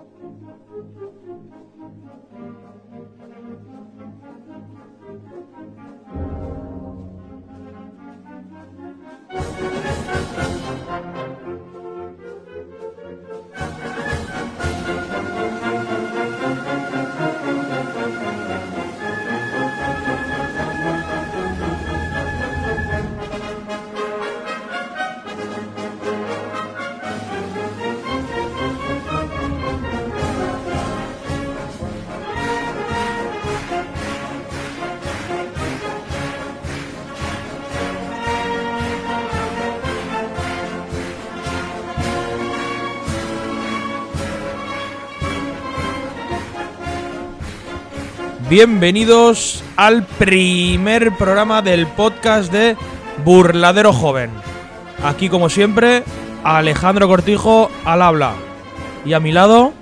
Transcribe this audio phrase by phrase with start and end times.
[0.00, 0.14] Thank
[2.94, 3.09] you.
[48.50, 52.76] Bienvenidos al primer programa del podcast de
[53.24, 54.32] Burladero Joven.
[55.04, 56.02] Aquí, como siempre,
[56.42, 58.34] Alejandro Cortijo al habla.
[59.04, 59.72] Y a mi lado,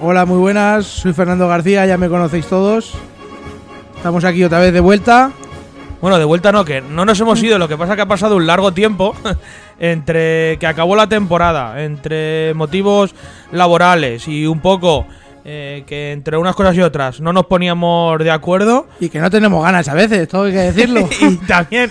[0.00, 2.94] Hola, muy buenas, soy Fernando García, ya me conocéis todos.
[3.96, 5.30] Estamos aquí otra vez de vuelta.
[6.00, 8.34] bueno, de vuelta no, que no nos hemos ido, lo que pasa que ha pasado
[8.34, 9.14] un largo tiempo
[9.78, 13.14] entre que acabó la temporada, entre motivos
[13.52, 15.06] laborales y un poco
[15.50, 18.86] eh, que entre unas cosas y otras no nos poníamos de acuerdo.
[19.00, 21.08] Y que no tenemos ganas a veces, todo hay que decirlo.
[21.22, 21.90] y también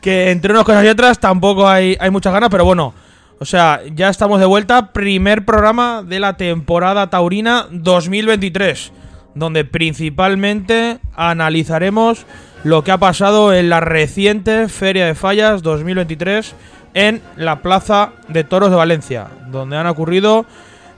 [0.00, 2.94] que entre unas cosas y otras tampoco hay, hay muchas ganas, pero bueno,
[3.38, 4.94] o sea, ya estamos de vuelta.
[4.94, 8.92] Primer programa de la temporada taurina 2023,
[9.34, 12.24] donde principalmente analizaremos
[12.64, 16.54] lo que ha pasado en la reciente Feria de Fallas 2023
[16.94, 20.46] en la Plaza de Toros de Valencia, donde han ocurrido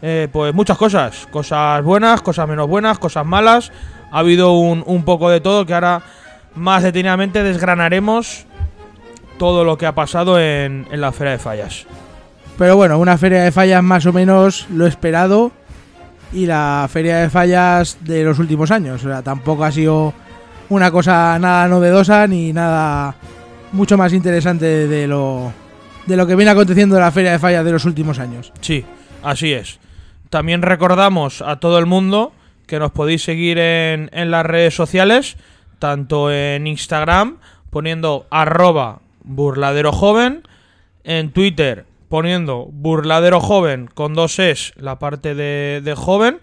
[0.03, 3.73] eh, pues muchas cosas, cosas buenas, cosas menos buenas, cosas malas.
[4.11, 6.03] Ha habido un, un poco de todo que ahora
[6.55, 8.47] más detenidamente desgranaremos
[9.39, 11.87] todo lo que ha pasado en, en la Feria de Fallas.
[12.59, 15.53] Pero bueno, una feria de fallas más o menos lo esperado.
[16.33, 19.05] Y la feria de fallas de los últimos años.
[19.05, 20.13] O sea, tampoco ha sido
[20.69, 23.14] una cosa nada novedosa ni nada
[23.73, 25.53] mucho más interesante de lo,
[26.07, 28.53] de lo que viene aconteciendo en la feria de fallas de los últimos años.
[28.61, 28.85] Sí,
[29.23, 29.79] así es.
[30.30, 32.33] También recordamos a todo el mundo
[32.66, 35.36] que nos podéis seguir en, en las redes sociales,
[35.78, 37.39] tanto en Instagram
[37.70, 40.42] poniendo arroba burladero joven,
[41.05, 46.40] en Twitter poniendo burladero joven con dos es la parte de, de joven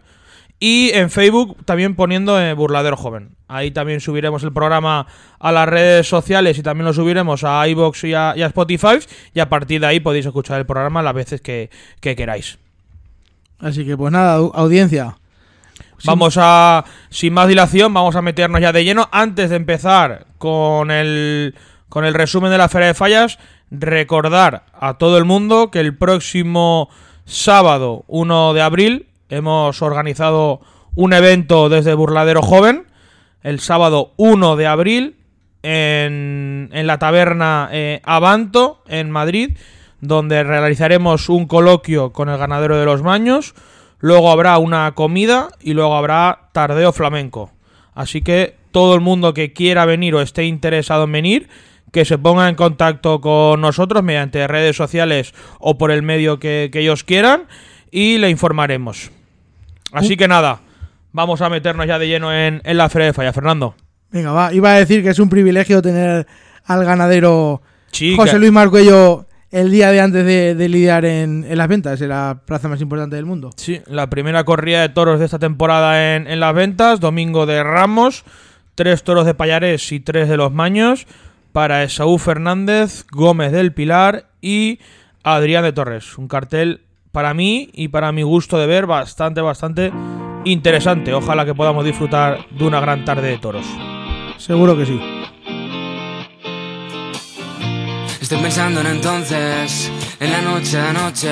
[0.59, 3.35] y en Facebook también poniendo eh, burladero joven.
[3.47, 5.07] Ahí también subiremos el programa
[5.40, 9.00] a las redes sociales y también lo subiremos a iBox y a, Spotify
[9.34, 11.69] y a partir de ahí podéis escuchar el programa las veces que,
[12.00, 12.57] que queráis.
[13.60, 15.16] Así que pues nada, au- audiencia.
[16.04, 19.08] Vamos a, sin más dilación, vamos a meternos ya de lleno.
[19.12, 21.56] Antes de empezar con el,
[21.90, 23.40] con el resumen de la Feria de Fallas,
[23.72, 26.90] recordar a todo el mundo que el próximo
[27.26, 30.62] sábado 1 de abril hemos organizado
[30.94, 32.86] un evento desde Burladero Joven.
[33.42, 35.16] El sábado 1 de abril
[35.64, 39.58] en, en la taberna eh, Avanto en Madrid,
[40.08, 43.54] donde realizaremos un coloquio con el ganadero de los Maños.
[44.00, 47.52] Luego habrá una comida y luego habrá tardeo flamenco.
[47.94, 51.50] Así que todo el mundo que quiera venir o esté interesado en venir,
[51.92, 56.70] que se ponga en contacto con nosotros mediante redes sociales o por el medio que,
[56.72, 57.44] que ellos quieran
[57.90, 59.12] y le informaremos.
[59.94, 60.60] Así que nada,
[61.14, 63.76] vamos a meternos ya de lleno en, en la Feria de Falla, Fernando.
[64.12, 64.54] Venga, va.
[64.54, 66.28] Iba a decir que es un privilegio tener
[66.66, 67.62] al ganadero
[67.96, 72.02] Sí, José Luis Marcuello el día de antes de, de lidiar en, en las ventas,
[72.02, 73.52] en la plaza más importante del mundo.
[73.56, 77.64] Sí, la primera corrida de toros de esta temporada en, en las ventas, domingo de
[77.64, 78.26] Ramos,
[78.76, 81.08] tres toros de Payarés y tres de los Maños,
[81.54, 84.80] para Esaú Fernández, Gómez del Pilar y
[85.24, 86.18] Adrián de Torres.
[86.18, 86.82] Un cartel
[87.14, 89.90] para mí y para mi gusto de ver bastante, bastante
[90.44, 91.14] interesante.
[91.14, 93.66] Ojalá que podamos disfrutar de una gran tarde de toros.
[94.38, 95.00] Seguro que sí.
[98.25, 101.30] Estoy pensando en entonces, en la noche de anoche.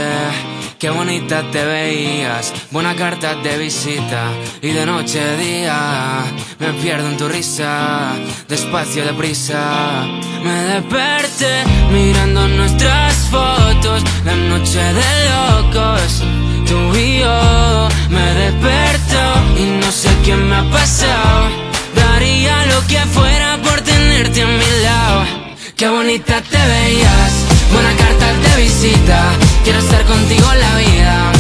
[0.77, 4.29] Qué bonita te veías, buena carta de visita.
[4.61, 6.23] Y de noche a día,
[6.59, 8.11] me pierdo en tu risa,
[8.47, 10.05] despacio, deprisa.
[10.43, 16.21] Me desperté mirando nuestras fotos, la noche de locos.
[16.67, 19.21] Tú y yo, me desperto
[19.57, 21.49] y no sé qué me ha pasado.
[21.95, 25.42] Daría lo que fuera por tenerte a mi lado.
[25.83, 29.21] Qué bonita te veías, buena carta de visita.
[29.65, 31.31] Quiero estar contigo en la vida.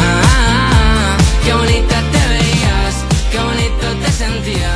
[0.00, 1.16] Ah, ah, ah.
[1.44, 4.70] qué bonita te veías, qué bonito te sentía.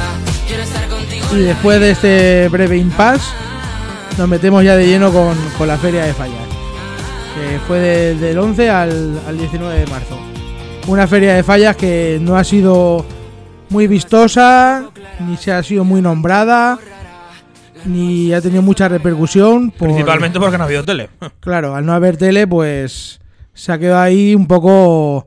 [0.46, 3.24] Quiero estar contigo Y después de este breve impasse,
[4.18, 6.46] nos metemos ya de lleno con, con la Feria de Fallas,
[7.34, 10.18] que fue de- del 11 al, al 19 de marzo.
[10.88, 13.06] una feria de fallas que no ha sido
[13.70, 14.84] muy vistosa,
[15.26, 16.78] ni se ha sido muy nombrada,
[17.84, 19.70] ni ha tenido mucha repercusión.
[19.70, 21.08] por- Principalmente porque no ha habido tele.
[21.40, 23.20] Claro, al no haber tele, pues
[23.54, 25.26] se ha quedado ahí un poco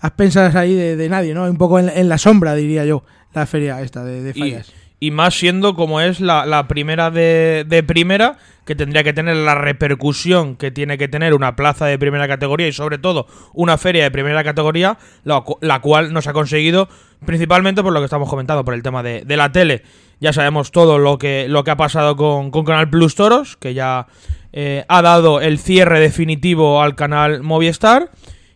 [0.00, 1.44] a expensas ahí de, de nadie, ¿no?
[1.44, 3.04] Un poco en, en la sombra, diría yo,
[3.34, 4.68] la feria esta de, de fallas.
[4.68, 4.72] y
[5.10, 10.70] más siendo como es la, primera de, primera, que tendría que tener la repercusión que
[10.70, 14.44] tiene que tener una plaza de primera categoría y sobre todo una feria de primera
[14.44, 16.88] categoría, la, la cual no se ha conseguido
[17.24, 19.82] principalmente por lo que estamos comentando, por el tema de, la tele.
[20.20, 23.74] Ya sabemos todo lo que, lo que ha pasado con, con Canal Plus Toros, que
[23.74, 24.06] ya
[24.52, 28.10] eh, ha dado el cierre definitivo al canal Movistar.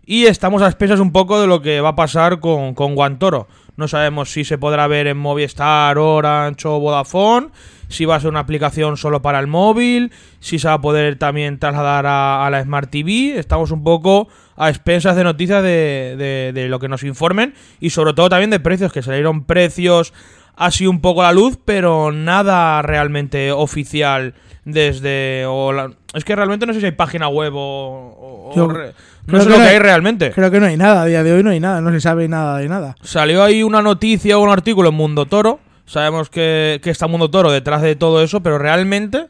[0.04, 3.48] Y estamos a expensas un poco de lo que va a pasar con, con Guantoro.
[3.76, 7.48] No sabemos si se podrá ver en Movistar, Orange o Vodafone,
[7.88, 11.16] si va a ser una aplicación solo para el móvil, si se va a poder
[11.16, 13.38] también trasladar a, la Smart TV.
[13.38, 17.90] Estamos un poco a expensas de noticias de, de- de lo que nos informen y
[17.90, 20.14] sobre todo también de precios, que salieron precios
[20.56, 24.32] así un poco a la luz, pero nada realmente oficial
[24.66, 25.46] desde...
[25.48, 27.58] o la- es que realmente no sé si hay página web o...
[27.60, 28.92] o- o Yo re-
[29.26, 30.30] creo no sé lo que hay- hay realmente.
[30.32, 32.28] Creo que no hay nada, a día de hoy no hay nada, no se sabe
[32.28, 32.96] nada de nada.
[33.02, 35.60] Salió ahí una noticia o un artículo en Mundo Toro.
[35.86, 39.26] Sabemos que, que está Mundo Toro detrás de todo eso, pero realmente,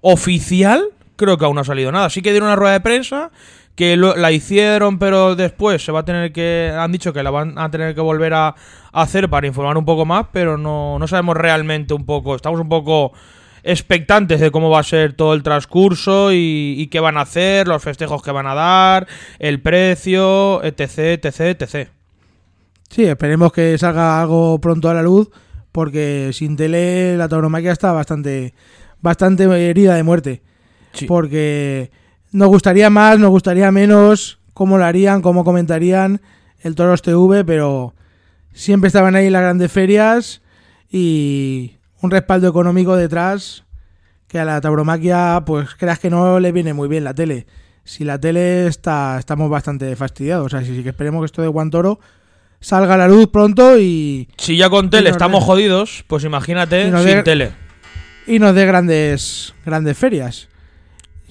[0.00, 0.82] oficial,
[1.16, 2.10] creo que aún no ha salido nada.
[2.10, 3.30] Sí que dieron una rueda de prensa,
[3.76, 6.72] que lo- la hicieron, pero después se va a tener que.
[6.76, 8.54] Han dicho que la van a tener que volver a, a
[9.02, 12.34] hacer para informar un poco más, pero no, no sabemos realmente un poco.
[12.34, 13.12] Estamos un poco
[13.62, 17.68] expectantes de cómo va a ser todo el transcurso y, y qué van a hacer,
[17.68, 19.06] los festejos que van a dar,
[19.38, 21.88] el precio, etc, etc, etc.
[22.88, 25.30] Sí, esperemos que salga algo pronto a la luz,
[25.72, 28.54] porque sin tele la tauromaquia está bastante,
[29.00, 30.42] bastante herida de muerte.
[30.92, 31.06] Sí.
[31.06, 31.90] Porque
[32.32, 36.20] nos gustaría más, nos gustaría menos, cómo lo harían, cómo comentarían
[36.60, 37.94] el Toros TV, pero
[38.52, 40.42] siempre estaban ahí las grandes ferias
[40.90, 43.64] y un respaldo económico detrás
[44.28, 47.46] que a la tauromaquia, pues creas que no le viene muy bien la tele.
[47.84, 50.54] Si la tele está, estamos bastante fastidiados.
[50.54, 51.98] Así sí que esperemos que esto de Guantoro
[52.60, 57.24] salga a la luz pronto y, Si ya con tele estamos jodidos, pues imagínate sin
[57.24, 57.52] tele.
[58.26, 60.48] y nos dé grandes, grandes ferias.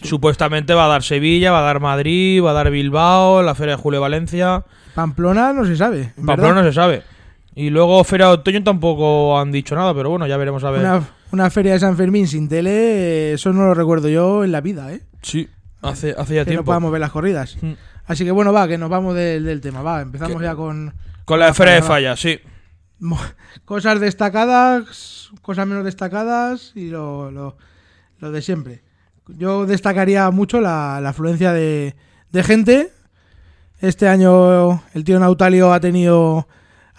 [0.01, 3.75] Supuestamente va a dar Sevilla, va a dar Madrid, va a dar Bilbao, la Feria
[3.75, 4.63] de Julio Valencia.
[4.95, 6.13] Pamplona no se sabe.
[6.15, 6.63] Pamplona verdad.
[6.63, 7.03] no se sabe.
[7.55, 10.81] Y luego Feria de Otoño tampoco han dicho nada, pero bueno, ya veremos a ver.
[10.81, 14.61] Una, una feria de San Fermín sin tele, eso no lo recuerdo yo en la
[14.61, 15.01] vida, ¿eh?
[15.21, 15.49] Sí,
[15.81, 16.65] hace, hace ya Que no tiempo.
[16.65, 17.57] podamos ver las corridas.
[17.61, 17.73] Mm.
[18.05, 19.81] Así que bueno, va, que nos vamos del, del tema.
[19.81, 20.93] Va, empezamos ya con
[21.25, 21.87] Con la de Feria de va.
[21.87, 22.39] Fallas, sí.
[23.65, 27.57] cosas destacadas, cosas menos destacadas y lo, lo,
[28.19, 28.83] lo de siempre.
[29.27, 31.95] Yo destacaría mucho la, la afluencia de,
[32.31, 32.91] de gente.
[33.79, 36.47] Este año el tío Nautalio ha tenido,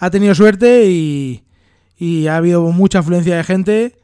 [0.01, 1.43] ha tenido suerte y,
[1.97, 3.95] y ha habido mucha afluencia de gente.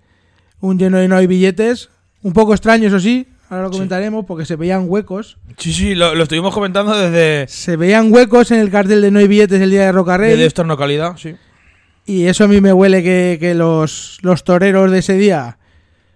[0.62, 1.90] Un lleno de no hay billetes.
[2.24, 3.28] Un poco extraño, eso sí.
[3.50, 3.76] Ahora lo Sí.
[3.78, 5.38] comentaremos porque se veían huecos.
[5.58, 9.20] Sí, sí, lo, lo estuvimos comentando desde, Se veían huecos en el cartel de no
[9.20, 10.32] hay billetes el día de Rocarrey.
[10.32, 11.36] desde esta localidad, sí.
[12.06, 15.58] Y eso a mí me huele que, que los, los toreros de ese día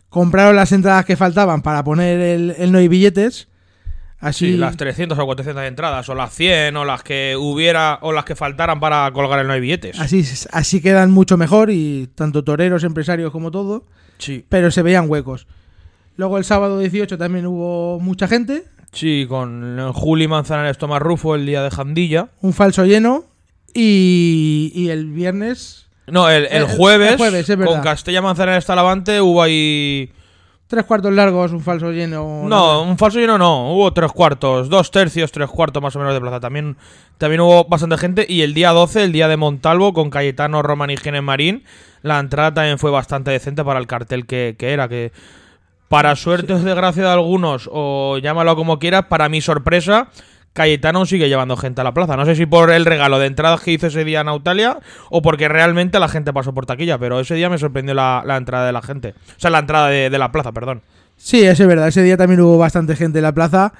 [0.09, 3.47] compraron las entradas que faltaban para poner el, el no hay billetes.
[4.21, 8.13] Así, Sí, las 300 o 400 entradas, o las 100, o las que hubiera, o
[8.13, 10.00] las que faltaran para colgar el no hay billetes.
[10.00, 13.86] así, así quedan mucho mejor y tanto toreros, empresarios como todo,
[14.19, 15.48] Sí, pero se veían huecos.
[16.17, 21.48] Luego el sábado 18 también hubo mucha gente, sí, con Juli Manzanares Tomás Rufo el
[21.48, 22.29] día de Jandilla.
[22.41, 23.25] un falso lleno
[23.74, 29.19] y, y el viernes No, el, el jueves, el jueves, es con Castella Manzanares Talavante
[29.22, 30.12] hubo ahí...
[30.71, 32.43] tres cuartos largos, un falso lleno.
[32.45, 36.13] No, un falso lleno no, hubo tres cuartos, dos tercios, tres cuartos más o menos
[36.13, 36.39] de plaza.
[36.39, 36.77] También,
[37.17, 38.25] también hubo bastante gente.
[38.27, 41.65] Y el día 12, el día de Montalvo, con Cayetano, Roman y Genes Marín,
[42.03, 44.87] la entrada también fue bastante decente para el cartel que, que era.
[44.87, 45.11] Que
[45.89, 50.07] para suerte o desgracia de algunos, o llámalo como quieras, para mi sorpresa,
[50.53, 52.17] Cayetano sigue llevando gente a la plaza.
[52.17, 54.79] No sé si por el regalo de entradas que hizo ese día Nautalia
[55.10, 58.38] o porque realmente la gente pasó por taquilla, pero ese día me sorprendió la, la
[58.38, 59.15] entrada de la gente.
[59.38, 60.81] O sea, la entrada de, la plaza, perdón.
[61.15, 61.88] Sí, eso es verdad.
[61.88, 63.74] Ese día también hubo bastante gente en la plaza.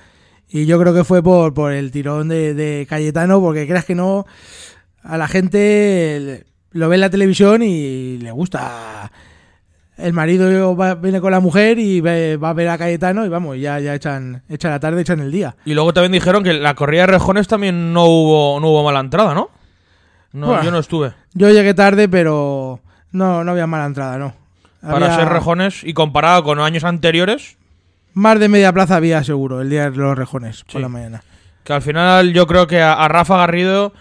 [0.48, 3.96] Y yo creo que fue por, por el tirón de, de Cayetano, porque creas que
[3.96, 4.26] no,
[5.04, 9.12] a la gente lo ve en la televisión y le gusta.
[10.02, 13.30] El marido va- viene con la mujer y ve- va a ver a Cayetano y
[13.30, 15.56] vamos, ya, ya echan, echan la tarde, echan el día.
[15.66, 19.00] Y luego también dijeron que la corrida de rejones también no hubo, no hubo mala
[19.00, 19.50] entrada, ¿no?
[20.34, 21.14] No, yo no estuve.
[21.34, 22.80] Yo llegué tarde, pero
[23.12, 24.34] no, no había mala entrada, no.
[24.82, 27.58] Para Había- ser rejones y comparado con años anteriores,
[28.14, 31.24] Más de media plaza había seguro el día de los rejones por la mañana.
[31.64, 33.94] que al final yo creo que a, a Rafa Garrido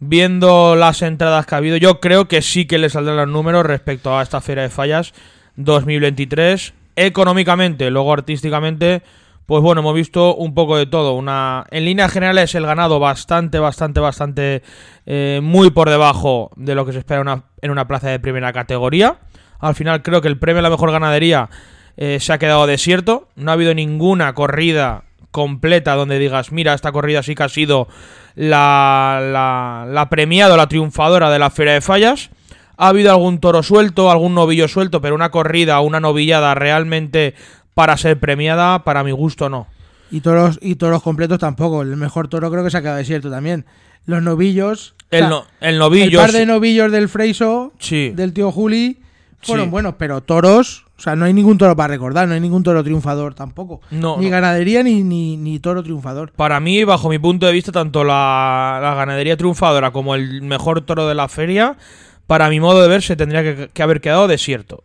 [0.00, 3.64] viendo las entradas que ha habido, yo creo que sí que le saldrán los números
[3.64, 5.12] respecto a esta Feria de Fallas
[5.56, 6.74] 2023.
[6.96, 9.02] Económicamente, luego artísticamente,
[9.46, 11.14] pues bueno, hemos visto un poco de todo.
[11.14, 14.62] Una, en líneas generales, el ganado bastante, bastante, bastante
[15.06, 19.18] eh, muy por debajo de lo que se espera en una plaza de primera categoría.
[19.58, 21.50] Al final creo que el premio a la mejor ganadería
[21.96, 23.28] eh, se ha quedado desierto.
[23.36, 27.88] No ha habido ninguna corrida completa donde digas, mira, esta corrida sí que ha sido
[28.34, 32.30] la, la, la premiada o la triunfadora de la Feria de Fallas.
[32.76, 37.34] Ha habido algún toro suelto, algún novillo suelto, pero una corrida una novillada realmente
[37.74, 39.66] para ser premiada, para mi gusto no.
[40.10, 41.82] Y toros, y toros completos tampoco.
[41.82, 43.66] El mejor toro creo que se ha quedado desierto también.
[44.06, 44.94] Los novillos.
[44.98, 46.18] o El, sea, no- el el novillo...
[46.18, 48.10] par de novillos del Freiso, Sí.
[48.16, 48.98] del tío Juli,
[49.42, 49.70] fueron Sí.
[49.70, 50.86] buenos, pero toros.
[51.00, 53.80] O sea, no hay ningún toro para recordar, no hay ningún toro triunfador tampoco.
[53.90, 54.30] No, ni no.
[54.32, 56.30] ganadería ni, ni, ni toro triunfador.
[56.32, 60.82] Para mí, bajo mi punto de vista, tanto la, la ganadería triunfadora como el mejor
[60.82, 61.78] toro de la feria,
[62.26, 64.84] para mi modo de ver, se tendría que, que haber quedado desierto.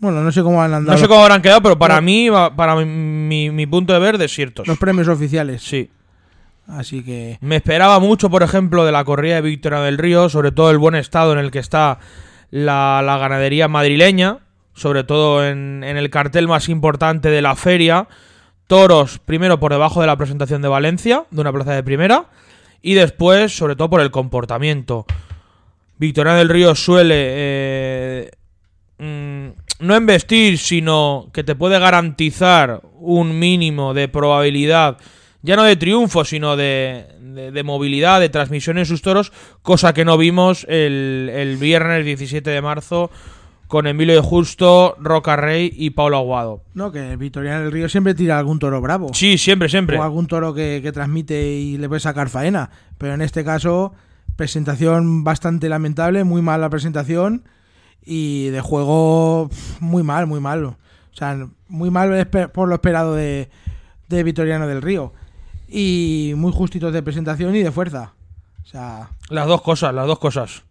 [0.00, 2.02] Bueno, no sé cómo han andado No sé cómo habrán quedado, pero para No.
[2.02, 4.66] mí, para mi, mi- mi punto de ver, desiertos.
[4.66, 5.62] los premios oficiales.
[5.62, 5.88] Sí.
[6.66, 7.38] Así que.
[7.40, 10.78] Me esperaba mucho, por ejemplo, de la corrida de Victoria del Río, sobre todo el
[10.78, 12.00] buen estado en el que está
[12.50, 14.38] la, la ganadería madrileña,
[14.78, 18.08] sobre todo en, en el cartel más importante de la feria.
[18.66, 22.26] Toros, primero por debajo de la presentación de Valencia, de una plaza de primera,
[22.82, 25.06] y después, sobre todo por el comportamiento.
[25.98, 28.30] Victoria del Río suele eh,
[28.98, 29.48] mm,
[29.86, 34.98] no embestir, sino que te puede garantizar un mínimo de probabilidad,
[35.42, 39.32] ya no de triunfo, sino de, de- de movilidad, de transmisión en sus toros,
[39.62, 43.10] cosa que no vimos el, el viernes 17 de marzo
[43.68, 46.62] con Emilio de Justo, Roca Rey y Paulo Aguado.
[46.72, 49.10] No, que Victoriano del Río siempre tira algún toro bravo.
[49.12, 49.98] Sí, siempre, siempre.
[49.98, 52.70] O algún toro que, que transmite y le puede sacar faena.
[52.96, 53.92] Pero en este caso,
[54.36, 57.44] presentación bastante lamentable, muy mala presentación.
[58.04, 60.64] Y de juego, muy mal, muy mal.
[60.64, 60.76] O
[61.12, 63.50] sea, muy mal por lo esperado de,
[64.08, 65.12] de Victoriano del Río.
[65.68, 68.14] Y muy justitos de presentación y de fuerza.
[68.62, 70.62] O sea, Las dos cosas, las dos cosas.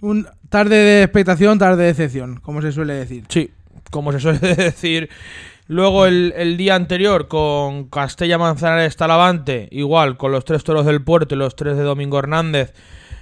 [0.00, 3.24] Un tarde de expectación, tarde de decepción, como se suele decir.
[3.28, 3.50] Sí,
[3.90, 5.08] como se suele decir.
[5.66, 11.34] Luego el, día anterior con Castella Manzanares Talavante, igual, con los tres toros del puerto
[11.34, 12.72] y los tres de Domingo Hernández,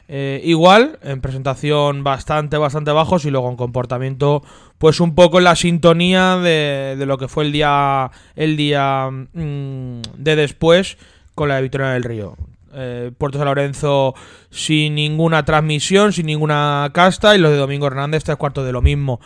[0.06, 4.45] eh, igual, en presentación bastante, bastante bajos y luego en comportamiento,
[4.78, 9.11] pues un poco en la sintonía de, de lo que fue el día, el día
[9.11, 10.99] mm, de después
[11.35, 12.37] con la de Victoria del Río.
[12.78, 14.14] Eh, Puerto San Lorenzo
[14.50, 18.83] sin ninguna transmisión, sin ninguna casta y los de Domingo Hernández tres cuartos de lo
[18.83, 19.18] mismo.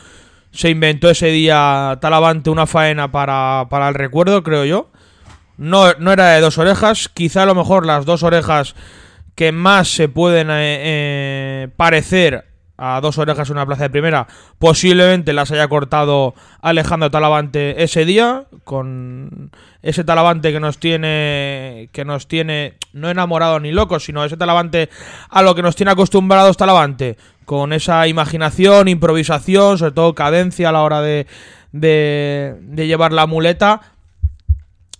[0.53, 4.91] Se inventó ese día Talavante una faena para, para el recuerdo, creo yo.
[5.57, 8.77] No, no era de dos orejas, quizá a lo mejor las dos orejas
[9.35, 12.50] que más se pueden eh, eh, parecer
[12.83, 14.27] a dos orejas una plaza de primera,
[14.59, 19.51] posiblemente las haya cortado Alejandro Talavante ese día, con
[19.83, 24.89] ese Talavante que nos tiene, que nos tiene no enamorado ni locos, sino ese Talavante
[25.29, 30.73] a lo que nos tiene acostumbrados Talavante, con esa imaginación, improvisación, sobre todo cadencia a
[30.73, 31.27] la hora de,
[31.73, 33.83] de, llevar la muleta,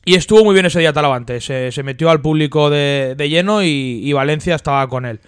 [0.05, 1.41] y estuvo muy bien ese día Talavante.
[1.41, 5.21] Se, metió al público de, lleno y Valencia estaba con él.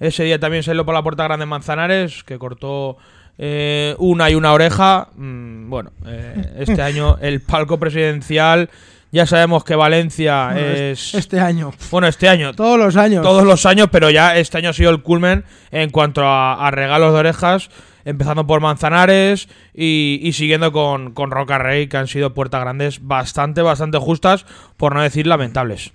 [0.00, 2.96] Ese día también salió por la puerta grande Manzanares, que cortó
[3.36, 5.08] eh, una y una oreja.
[5.14, 8.70] Mm, bueno, eh, este año el palco presidencial.
[9.12, 11.14] Ya sabemos que Valencia Bueno, es.
[11.14, 11.72] Este año.
[11.90, 12.54] Bueno, este año.
[12.54, 13.22] Todos los años.
[13.22, 16.70] Todos los años, pero ya este año ha sido el culmen en cuanto a, a
[16.70, 17.70] regalos de orejas,
[18.04, 23.04] empezando por Manzanares y, y siguiendo con, con Roca Rey, que han sido puertas grandes
[23.04, 25.92] bastante, bastante justas, por no decir lamentables.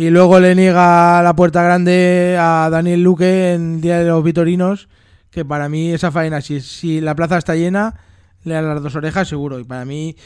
[0.00, 4.88] Y luego le niega la puerta grande a Daniel Luque en Día de los Vitorinos,
[5.30, 8.00] que para mí esa faena, si, si la plaza está llena,
[8.44, 9.58] le dan las dos orejas seguro.
[9.58, 10.16] Y para mí,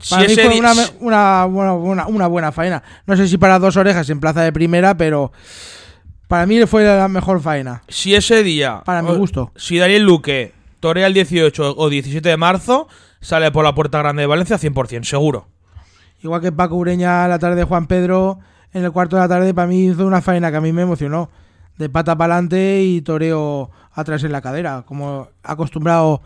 [0.00, 2.82] Si para mí fue una, una, buena- buena- una buena faena.
[3.06, 5.30] No sé si para dos orejas en plaza de primera, pero
[6.26, 7.84] para mí fue la mejor faena.
[7.86, 8.82] Si ese día.
[8.84, 9.52] Para mi gusto.
[9.54, 12.88] Si Daniel Luque torea el 18 o 17 de marzo,
[13.20, 15.46] sale por la puerta grande de Valencia 100%, seguro.
[16.20, 18.40] Igual que Paco Ureña la tarde de Juan Pedro,
[18.74, 20.82] en el cuarto de la tarde, para mí hizo una faena que a mí me
[20.82, 21.30] emocionó.
[21.78, 26.20] De pata para adelante y toreo atrás en la cadera, como acostumbrado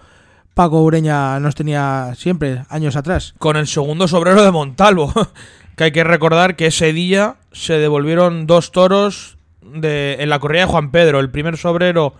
[0.52, 3.34] Paco Ureña nos tenía siempre, años atrás.
[3.38, 5.12] Con el segundo sobrero de Montalvo.
[5.76, 10.62] que hay que recordar que ese día se devolvieron dos toros de, en la corrida
[10.62, 11.20] de Juan Pedro.
[11.20, 12.14] El primer sobrero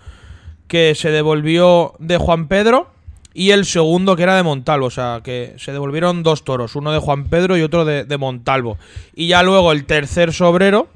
[0.68, 2.90] que se devolvió de Juan Pedro
[3.35, 4.87] y el segundo que era de Montalvo.
[4.87, 8.18] O sea, que se devolvieron dos toros, uno de Juan Pedro y otro de, de
[8.18, 8.78] Montalvo.
[9.14, 10.88] Y ya luego el tercer sobrero,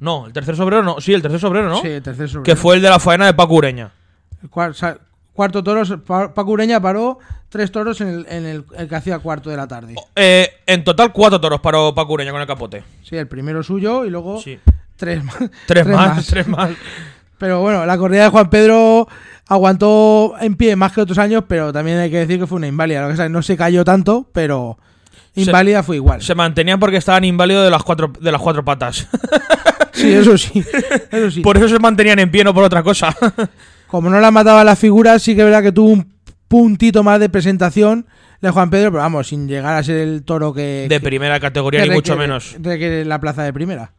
[0.00, 1.00] No, el tercer sobrero no.
[1.00, 1.80] Sí, el tercer sobrero, ¿no?
[1.80, 2.44] Sí, el tercer sobrero.
[2.44, 3.90] Que fue el de la faena de Paco Ureña.
[4.42, 4.98] El cuar- sa-
[5.32, 7.18] cuarto toros, Pa- Paco Ureña paró
[7.48, 9.94] tres toros en el, en el- el que hacía cuarto de la tarde.
[10.14, 12.84] Eh, en total, cuatro toros paró Paco Ureña con el capote.
[13.02, 14.58] Sí, el primero suyo y luego Sí.
[14.96, 15.36] tres más.
[15.66, 16.70] Tres, más, tres más.
[17.38, 19.08] Pero bueno, la corrida de Juan Pedro
[19.48, 22.66] aguantó en pie más que otros años, pero también hay que decir que fue una
[22.68, 23.02] inválida.
[23.02, 24.78] Lo que sea, no se cayó tanto, pero
[25.34, 26.22] Se- inválida fue igual.
[26.22, 29.08] Se mantenían porque estaban inválidos de las cuatro, de las cuatro patas.
[29.90, 30.62] Sí, eso sí.
[31.10, 31.40] Eso sí.
[31.40, 33.12] Por eso se mantenían en pie, no por otra cosa.
[33.88, 36.12] Como no la mataba las figuras, sí que es verdad que tuvo un
[36.46, 38.06] puntito más de presentación
[38.40, 41.40] de Juan Pedro, pero vamos, sin llegar a ser el toro que, De que- primera
[41.40, 42.54] categoría, que ni mucho menos.
[42.60, 43.90] requiere la plaza de primera.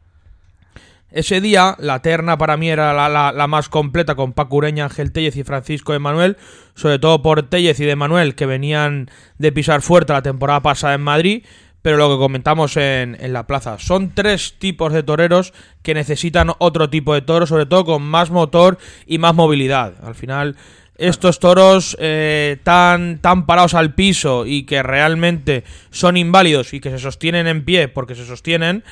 [1.12, 4.84] Ese día, la terna para mí era la, la- la más completa, con Paco Ureña,
[4.86, 6.38] Ángel Tellez y Francisco Emanuel,
[6.76, 10.94] sobre todo por Tellez y de Manuel, que venían de pisar fuerte la temporada pasada
[10.94, 11.44] en Madrid,
[11.82, 13.80] pero lo que comentamos en, en la plaza.
[13.80, 18.30] Son tres tipos de toreros que necesitan otro tipo de toro, sobre todo con más
[18.30, 19.94] motor y más movilidad.
[20.04, 20.58] Al final,
[20.98, 26.92] estos toros eh, tan, tan parados al piso y que realmente son inválidos y que
[26.92, 28.84] se sostienen en pie porque se sostienen,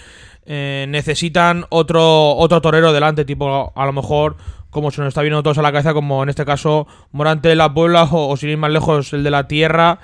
[0.48, 4.38] eh, necesitan otro, otro torero delante, tipo a lo mejor
[4.70, 7.56] como se nos está viendo todos a la cabeza, como en este caso Morante de
[7.56, 10.00] la Puebla o, o sin ir más lejos el de la Tierra,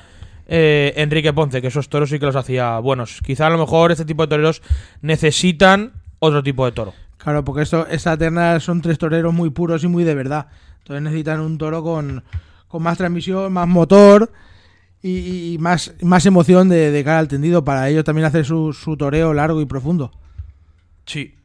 [0.47, 3.21] eh, Enrique Ponce, que esos toros sí que los hacía buenos.
[3.25, 4.61] Quizá a lo mejor este tipo de toreros
[5.01, 6.93] necesitan otro tipo de toro.
[7.17, 10.47] Claro, porque esto, esta terna son tres toreros muy puros y muy de verdad.
[10.79, 12.23] Entonces necesitan un toro con,
[12.67, 14.31] con más transmisión, más motor
[15.01, 18.73] y, y más, más emoción de, de cara al tendido para ellos también hacer su,
[18.73, 20.11] su toreo largo y profundo.
[21.05, 21.35] Sí.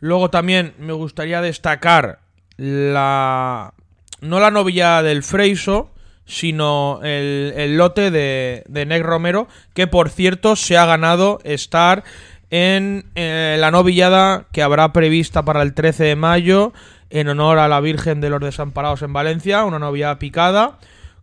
[0.00, 2.20] Luego también me gustaría destacar
[2.56, 3.74] la.
[4.20, 5.90] No la novilla del Freiso,
[6.24, 12.04] sino el, el lote de, de Romero, que por cierto se ha ganado estar
[12.50, 16.72] en eh, la novillada que habrá prevista para el 13 de mayo
[17.10, 20.78] en honor a la Virgen de los Desamparados en Valencia, una novillada picada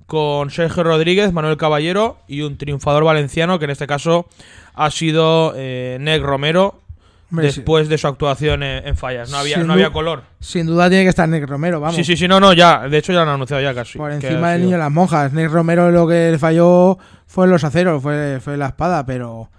[0.05, 4.27] con Sergio Rodríguez, Manuel Caballero y un triunfador valenciano que en este caso
[4.73, 6.81] ha sido eh, Nec Romero.
[7.29, 9.29] Después de su actuación en, en fallas.
[9.31, 10.23] No había, Sin no había color.
[10.39, 11.95] Sin duda tiene que estar Nick Romero, vamos.
[11.95, 12.87] Sí, sí, sí, no, no, ya.
[12.87, 13.97] De hecho ya lo han anunciado ya casi.
[13.97, 15.33] Por encima del niño de las monjas.
[15.33, 19.49] Nick Romero lo que le falló fue los aceros, fue, fue la espada, pero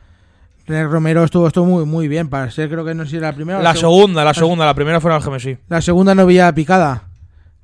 [0.68, 2.28] Nick Romero estuvo, estuvo muy, muy bien.
[2.28, 4.64] Para ser, creo que no sé si era la primera La seg- segunda, la segunda,
[4.64, 5.58] la primera fue en Algemesí.
[5.68, 7.02] La segunda novilla picada.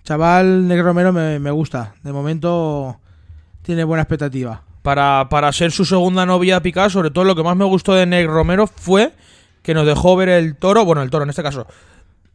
[0.04, 1.94] Chaval, Nick Romero me, me gusta.
[2.02, 2.98] De momento
[3.62, 4.62] tiene buena expectativa.
[4.82, 8.04] Para, para ser su segunda novia picada, sobre todo lo que más me gustó de
[8.04, 9.12] Neg Romero fue
[9.62, 11.66] que nos dejó ver el toro, bueno, el toro en este caso,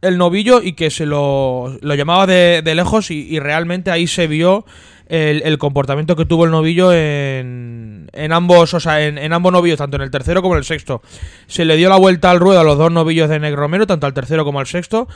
[0.00, 4.26] el novillo y que se lo, lo llamaba de, de lejos y, realmente ahí se
[4.26, 4.64] vio
[5.08, 9.78] el, comportamiento que tuvo el novillo en, en ambos, o sea, en, en ambos novillos,
[9.78, 11.02] tanto en el tercero como en el sexto.
[11.46, 14.06] Se le dio la vuelta al ruedo a los dos novillos de Neg Romero, tanto
[14.06, 15.08] al tercero como al sexto.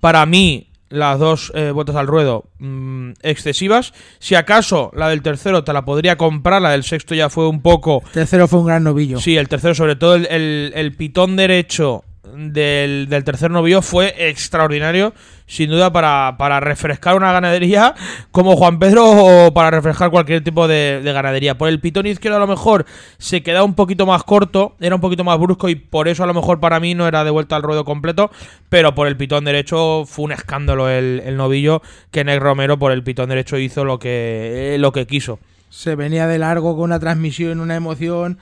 [0.00, 3.92] Para mí, las dos eh, vueltas al ruedo mm, excesivas.
[4.18, 7.60] Si acaso la del tercero te la podría comprar, la del sexto ya fue un
[7.62, 9.20] poco Tercero fue un gran novillo.
[9.20, 12.04] Sí, el tercero, sobre todo el, el- el pitón derecho
[12.38, 15.12] del, del tercer novillo fue extraordinario,
[15.46, 17.94] sin duda, para, para refrescar una ganadería
[18.30, 21.58] como Juan Pedro o para refrescar cualquier tipo de, de ganadería.
[21.58, 22.86] Por el pitón izquierdo a lo mejor
[23.18, 26.26] se quedaba un poquito más corto, era un poquito más brusco y por eso a
[26.26, 28.30] lo mejor para mí no era de vuelta al ruedo completo,
[28.68, 32.92] pero por el pitón derecho fue un escándalo el, el novillo que Neg Romero por
[32.92, 35.40] el pitón derecho hizo lo que, lo que quiso.
[35.70, 38.38] Se venía de largo con una transmisión, una emoción,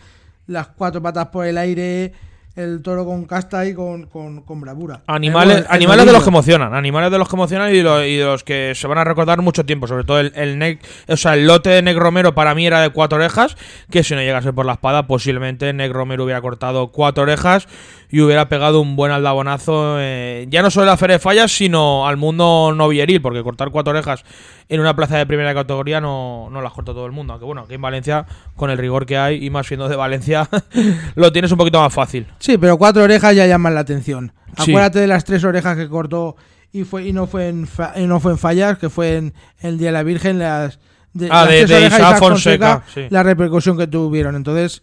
[0.46, 2.12] las cuatro patas por el aire,
[2.56, 5.02] el toro con casta y con, con, con bravura.
[5.06, 7.82] Animales, El- el animales de los que emocionan, animales de los que emocionan y de,
[7.82, 10.58] los, y de los que se van a recordar mucho tiempo, sobre todo el, el
[10.58, 13.56] nec- o sea, el lote de Neg Romero para mí era de cuatro orejas,
[13.90, 17.68] que si no llegase por la espada, posiblemente Neg Romero hubiera cortado cuatro orejas
[18.10, 21.50] y hubiera pegado un buen aldabonazo, eh, ya no solo a la Feria de Fallas,
[21.50, 24.24] sino al mundo novilleril, porque cortar cuatro orejas
[24.68, 27.62] en una plaza de primera categoría no, no las corta todo el mundo, aunque bueno,
[27.62, 30.48] aquí en Valencia, con el rigor que hay, y más siendo de Valencia,
[31.16, 32.26] lo tienes un poquito más fácil.
[32.38, 34.32] Sí, pero cuatro orejas ya llaman la atención.
[34.62, 34.70] Sí.
[34.70, 36.36] Acuérdate de las tres orejas que cortó
[36.72, 39.34] y fue y no fue en fa- y no fue en fallas, que fue en
[39.60, 40.78] el Día de la Virgen, las
[41.12, 43.06] de, Ah, las de- de Isaac Fonseca, sí.
[43.10, 44.36] la repercusión que tuvieron.
[44.36, 44.82] Entonces,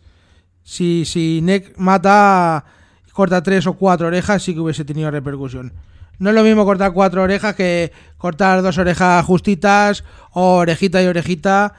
[0.64, 2.66] si, si Nick mata,
[3.14, 5.72] corta tres o cuatro orejas, sí que hubiese tenido repercusión.
[6.20, 11.08] No es lo mismo cortar cuatro orejas que cortar dos orejas justitas o orejita y
[11.08, 11.74] orejita,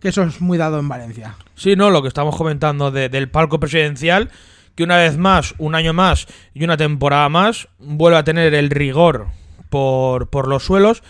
[0.00, 1.34] que eso es muy dado en Valencia.
[1.54, 4.30] Sí, no, lo que estamos comentando de- del palco presidencial,
[4.74, 8.70] que una vez más, un año más y una temporada más, vuelve a tener el
[8.70, 9.28] rigor
[9.70, 11.02] por, por los suelos.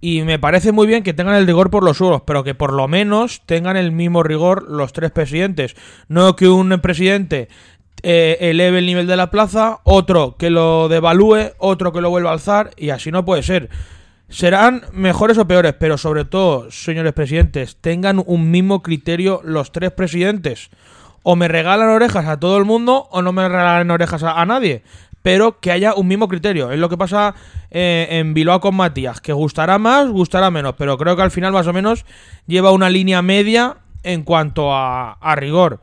[0.00, 2.72] Y me parece muy bien que tengan el rigor por los suelos, pero que por
[2.72, 5.74] lo menos tengan el mismo rigor los tres presidentes.
[6.06, 7.48] No que un presidente
[8.02, 12.30] eh, eleve el nivel de la plaza, otro que lo devalúe, otro que lo vuelva
[12.30, 13.70] a alzar, y así no puede ser.
[14.28, 19.90] Serán mejores o peores, pero sobre todo, señores presidentes, tengan un mismo criterio los tres
[19.90, 20.68] presidentes.
[21.22, 24.82] O me regalan orejas a todo el mundo o no me regalan orejas a, nadie.
[25.22, 26.70] Pero que haya un mismo criterio.
[26.70, 27.34] Es lo que pasa
[27.70, 29.20] eh, en Bilbao con Matías.
[29.20, 30.74] Que gustará más, gustará menos.
[30.78, 32.04] Pero creo que al final más o menos
[32.46, 35.80] lleva una línea media en cuanto a, a rigor.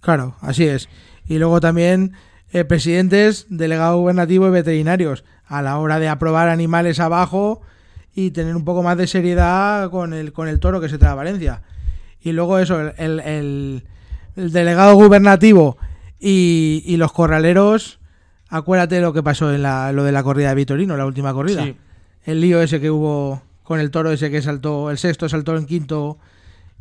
[0.00, 0.88] Claro, así es.
[1.32, 2.12] Y luego también
[2.52, 7.62] eh, presidentes, delegados gubernativos y veterinarios a la hora de aprobar animales abajo
[8.14, 11.12] y tener un poco más de seriedad con el, con el toro que se trae
[11.12, 11.62] a Valencia.
[12.20, 13.84] Y luego eso, el, el- el-
[14.36, 15.76] el delegado gubernativo
[16.20, 17.98] y, y los corraleros,
[18.48, 21.64] acuérdate lo que pasó en la, lo de la corrida de Vitorino, la última corrida.
[21.64, 21.76] Sí.
[22.24, 25.66] El lío ese que hubo con el toro ese que saltó, el sexto saltó en
[25.66, 26.18] quinto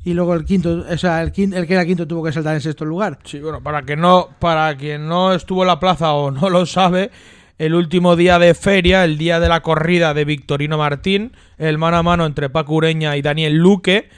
[0.04, 2.56] y luego el quinto, o sea, el, quin- el que era quinto tuvo que saltar
[2.56, 3.20] en sexto lugar.
[3.24, 6.66] Sí, bueno, para que no, para quien no estuvo en la plaza o no lo
[6.66, 7.12] sabe,
[7.60, 11.98] el último día de feria, el día de la corrida de Victorino Martín, el mano
[11.98, 14.10] a mano entre Paco Ureña y Daniel Luque,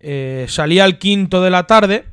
[0.00, 2.06] eh, salía al quinto de la tarde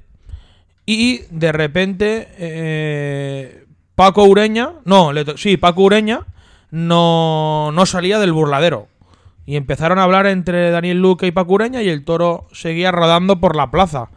[0.85, 6.21] y de repente eh, Paco Ureña, no, sí, Paco Ureña
[6.69, 8.87] no, no salía del burladero.
[9.47, 13.39] Y empezaron a hablar entre Daniel Luque y Paco Ureña y el toro seguía rodando
[13.39, 14.09] por la plaza.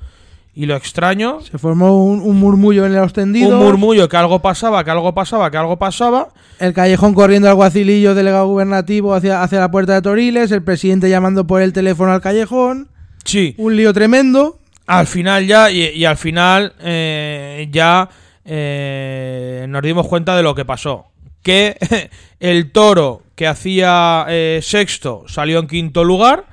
[0.52, 3.52] Y lo extraño Se formó un, un murmullo en los tendidos.
[3.52, 6.28] un murmullo que algo pasaba, que algo pasaba, que algo pasaba.
[6.58, 10.50] El callejón corriendo al guacilillo delegado gubernativo hacia, hacia la puerta de Toriles.
[10.50, 12.88] El presidente llamando por el teléfono al callejón.
[13.24, 14.58] Sí, Un lío tremendo.
[14.88, 18.08] al final ya, y, y al final eh, ya
[18.44, 21.06] eh, nos dimos cuenta de lo que pasó.
[21.42, 21.76] Que
[22.40, 26.44] el toro que hacía eh, sexto salió en quinto lugar.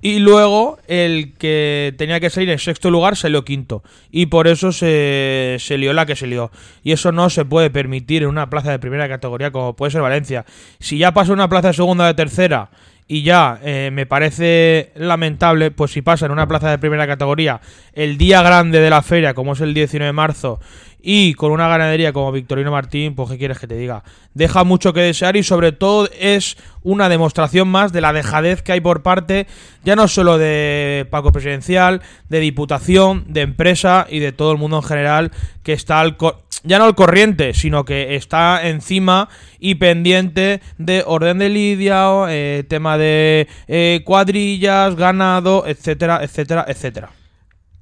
[0.00, 3.82] Y luego el que tenía que salir en sexto lugar salió quinto.
[4.12, 6.52] Y por eso se, se lió la que se lió.
[6.84, 10.02] Y eso no se puede permitir en una plaza de primera categoría como puede ser
[10.02, 10.44] Valencia.
[10.78, 12.70] Si ya pasa una plaza de segunda o de tercera
[13.08, 17.60] y ya eh, me parece lamentable, pues si pasa en una plaza de primera categoría
[17.92, 20.60] el día grande de la feria, como es el 19 de marzo,
[21.08, 24.02] y con una ganadería como Victorino Martín, pues qué quieres que te diga.
[24.34, 28.72] Deja mucho que desear y sobre todo es una demostración más de la dejadez que
[28.72, 29.46] hay por parte
[29.84, 34.78] ya no solo de Paco Presidencial, de Diputación, de empresa y de todo el mundo
[34.78, 35.30] en general
[35.62, 36.16] que está al
[36.64, 39.28] ya no al corriente, sino que está encima
[39.60, 47.10] y pendiente de orden de lidia, eh, tema de eh, cuadrillas, ganado, etcétera, etcétera, etcétera.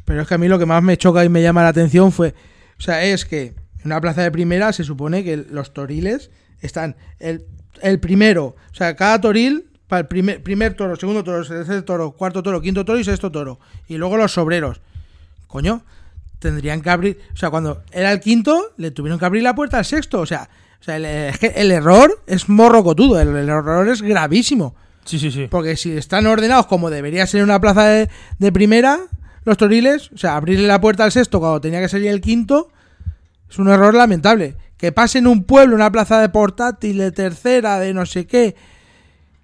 [0.05, 2.13] Pero es que a mí lo que más me choca y me llama la atención
[2.13, 2.35] fue.
[2.79, 6.97] O sea, es que en una plaza de primera se supone que los toriles están.
[7.19, 7.45] El,
[7.83, 8.57] el primero.
[8.71, 9.67] O sea, cada toril.
[9.87, 13.31] Para el primer, primer toro, segundo toro, tercer toro, cuarto toro, quinto toro y sexto
[13.31, 13.61] toro.
[13.87, 14.81] Y luego los sobreros.
[15.47, 15.85] Coño,
[16.39, 17.21] tendrían que abrir.
[17.35, 20.21] O sea, cuando era el quinto, le tuvieron que abrir la puerta al sexto.
[20.21, 20.49] O sea,
[20.81, 23.21] o sea el, es que el error es morrocotudo.
[23.21, 24.75] El, el error es gravísimo.
[25.05, 25.49] Sí, sí, sí.
[25.51, 28.09] Porque si están ordenados como debería ser en una plaza de,
[28.39, 29.01] de primera,
[29.45, 32.69] los toriles, o sea, abrirle la puerta al sexto cuando tenía que salir el quinto,
[33.51, 34.57] es un error lamentable.
[34.77, 38.55] Que pase en un pueblo, una plaza de portátil, de tercera, de no sé qué,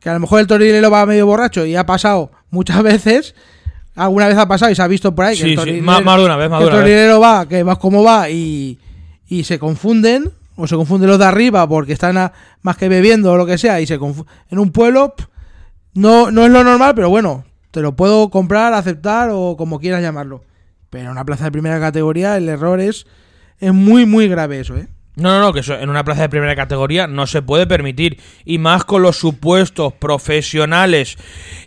[0.00, 3.34] que a lo mejor el torilero va medio borracho y ha pasado muchas veces,
[3.94, 5.84] alguna vez ha pasado y se ha visto por ahí que Sí, el sí, torilero,
[5.84, 6.82] más- más de una vez, más que de el vez.
[6.84, 8.78] torilero va, que va como va y,
[9.28, 12.32] y se confunden, o se confunden los de arriba porque están a-
[12.62, 15.26] más que bebiendo o lo que sea, y se en un pueblo pff,
[15.94, 20.02] no, no es lo normal, pero bueno, te lo puedo comprar, aceptar o como quieras
[20.02, 20.44] llamarlo.
[20.90, 23.06] Pero en una plaza de primera categoría el error es,
[23.58, 24.88] es muy, muy grave eso, ¿eh?
[25.16, 28.18] No, no, no, que eso en una plaza de primera categoría no se puede permitir.
[28.44, 31.16] Y más con los supuestos profesionales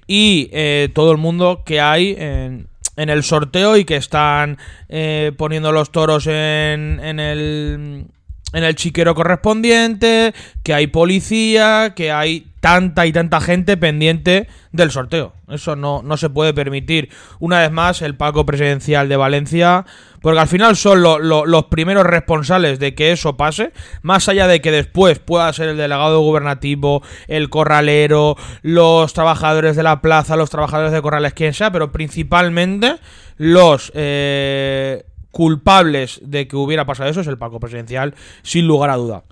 [0.07, 4.57] y eh, todo el mundo que hay en, en el sorteo y que están
[4.89, 8.07] eh, poniendo los toros en, en el
[8.53, 14.89] en el chiquero correspondiente, que hay policía, que hay tanta y tanta gente pendiente del
[14.89, 15.33] sorteo.
[15.49, 17.09] Eso no, no se puede permitir.
[17.39, 19.85] Una vez más, el Paco Presidencial de Valencia,
[20.21, 24.47] porque al final son lo- lo- los primeros responsables de que eso pase, más allá
[24.47, 30.37] de que después pueda ser el delegado gubernativo, el corralero, los trabajadores de la plaza,
[30.37, 32.95] los trabajadores de corrales, quien sea, pero principalmente
[33.35, 33.91] los...
[33.93, 39.23] eh, culpables de que hubiera pasado eso es el Paco Presidencial, sin lugar a duda.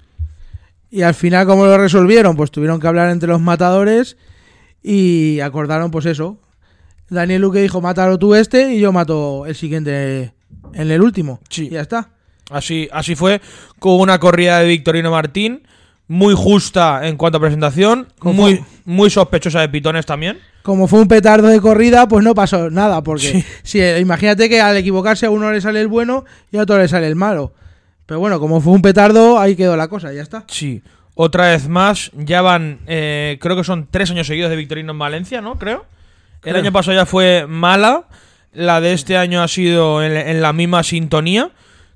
[0.91, 2.35] Y al final, ¿cómo lo resolvieron?
[2.35, 4.17] Pues tuvieron que hablar entre los matadores
[4.83, 6.37] y acordaron, pues eso.
[7.09, 10.33] Daniel Luque dijo, mátalo tú este y yo mato el siguiente
[10.73, 11.39] en el último.
[11.49, 11.67] Sí.
[11.67, 12.09] Y ya está.
[12.49, 13.41] Así, así fue,
[13.79, 15.63] con una corrida de Victorino Martín,
[16.07, 20.39] muy justa en cuanto a presentación, muy, muy sospechosa de pitones también.
[20.61, 23.01] Como fue un petardo de corrida, pues no pasó nada.
[23.01, 23.45] Porque Sí.
[23.63, 26.87] si, imagínate que al equivocarse a uno le sale el bueno y a otro le
[26.89, 27.53] sale el malo.
[28.11, 30.43] Pero bueno, como fue un petardo, ahí quedó la cosa, ya está.
[30.47, 30.81] Sí.
[31.15, 34.99] Otra vez más, ya van, eh, creo que son tres años seguidos de Victorino en
[34.99, 35.57] Valencia, ¿no?
[35.57, 35.85] Creo.
[36.43, 38.09] El año pasado ya fue mala.
[38.51, 41.51] La de este año ha sido en, en la misma sintonía.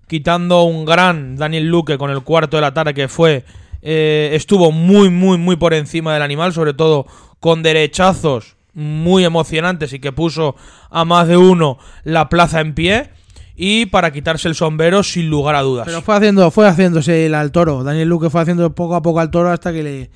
[0.08, 3.44] Quitando un gran Daniel Luque con el cuarto de la tarde que fue.
[3.82, 6.54] eh, estuvo muy, muy, muy por encima del animal.
[6.54, 7.08] Sobre todo
[7.42, 10.56] con derechazos muy emocionantes y que puso
[10.90, 13.10] a más de uno la plaza en pie.
[13.56, 15.86] Y para quitarse el sombrero, sin lugar a dudas.
[15.86, 17.84] Pero fue haciendo, fue haciéndose el al toro.
[17.84, 20.10] Daniel Luque fue haciendo poco a poco al toro hasta que le,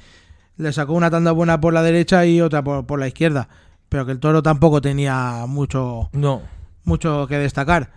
[0.58, 3.48] le sacó una tanda buena por la derecha y otra por, por la izquierda.
[3.88, 6.42] Pero que el toro tampoco tenía mucho, No.
[6.84, 7.92] mucho que destacar.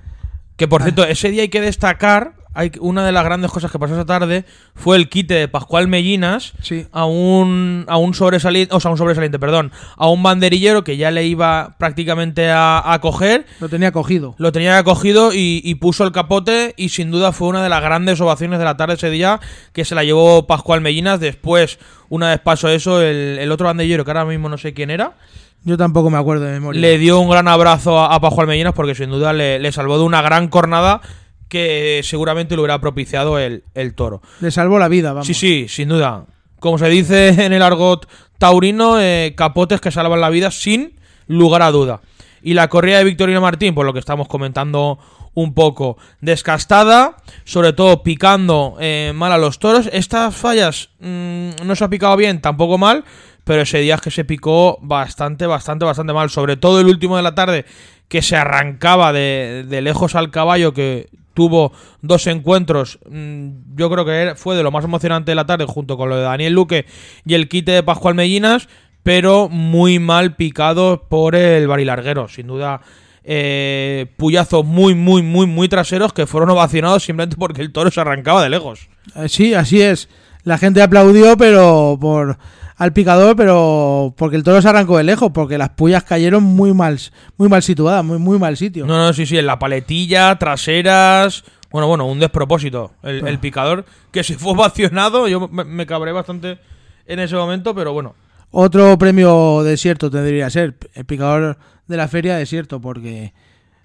[0.56, 3.78] Que por cierto, ese día hay que destacar, hay una de las grandes cosas que
[3.78, 6.86] pasó esa tarde fue el quite de Pascual Mellinas Sí.
[6.92, 11.10] a un a un sobresaliente, o sea, un sobresaliente, perdón, a un banderillero que ya
[11.10, 14.34] le iba prácticamente a, a coger, Lo tenía cogido.
[14.36, 17.80] lo tenía cogido y, y puso el capote y sin duda fue una de las
[17.82, 19.40] grandes ovaciones de la tarde ese día
[19.72, 21.18] que se la llevó Pascual Mellinas.
[21.18, 21.78] Después,
[22.10, 25.14] una vez pasó eso, el, el otro banderillero, que ahora mismo no sé quién era,
[25.64, 26.80] Yo tampoco me acuerdo de memoria.
[26.80, 29.98] le dio un gran abrazo a, a Pascual Mellinas porque sin duda le, le salvó
[29.98, 31.00] de una gran cornada
[31.48, 34.22] que seguramente le hubiera propiciado el, el toro.
[34.40, 35.26] Le salvó la vida, vamos.
[35.26, 36.24] Sí, sí, sin duda.
[36.58, 41.62] Como se dice en el argot taurino, eh, capotes que salvan la vida sin lugar
[41.62, 42.00] a duda.
[42.42, 44.98] Y la corrida de Victorino Martín, por lo que estamos comentando
[45.34, 49.88] un poco, descastada, sobre todo picando eh, mal a los toros.
[49.92, 53.04] Estas fallas mm, no se ha picado bien, tampoco mal,
[53.44, 56.30] pero ese día es que se picó bastante, bastante, bastante mal.
[56.30, 57.64] Sobre todo el último de la tarde,
[58.08, 62.98] que se arrancaba de, de lejos al caballo, que tuvo dos encuentros.
[63.08, 66.16] mm, Yo creo que fue de lo más emocionante de la tarde, junto con lo
[66.16, 66.86] de Daniel Luque
[67.24, 68.68] y el quite de Pascual Mellinas,
[69.02, 72.28] pero muy mal picado por el barilarguero.
[72.28, 72.82] Sin duda,
[73.24, 78.00] eh, puyazos muy, muy, muy, muy traseros que fueron ovacionados simplemente porque el toro se
[78.00, 78.88] arrancaba de lejos.
[79.16, 80.08] Eh, Sí, así es.
[80.44, 82.36] La gente aplaudió, pero por
[82.82, 86.72] al picador, pero porque el toro se arrancó de lejos, porque las pullas cayeron muy
[86.74, 86.98] mal,
[87.36, 88.86] muy mal situadas, muy, muy mal sitio.
[88.86, 91.44] No, no, sí, sí, en la paletilla, traseras.
[91.70, 92.92] Bueno, bueno, un despropósito.
[93.02, 96.58] El, el picador que se fue ovacionado, yo me, me cabré bastante
[97.06, 98.14] en ese momento, pero bueno.
[98.50, 103.32] Otro premio desierto tendría que ser el picador de la feria desierto, porque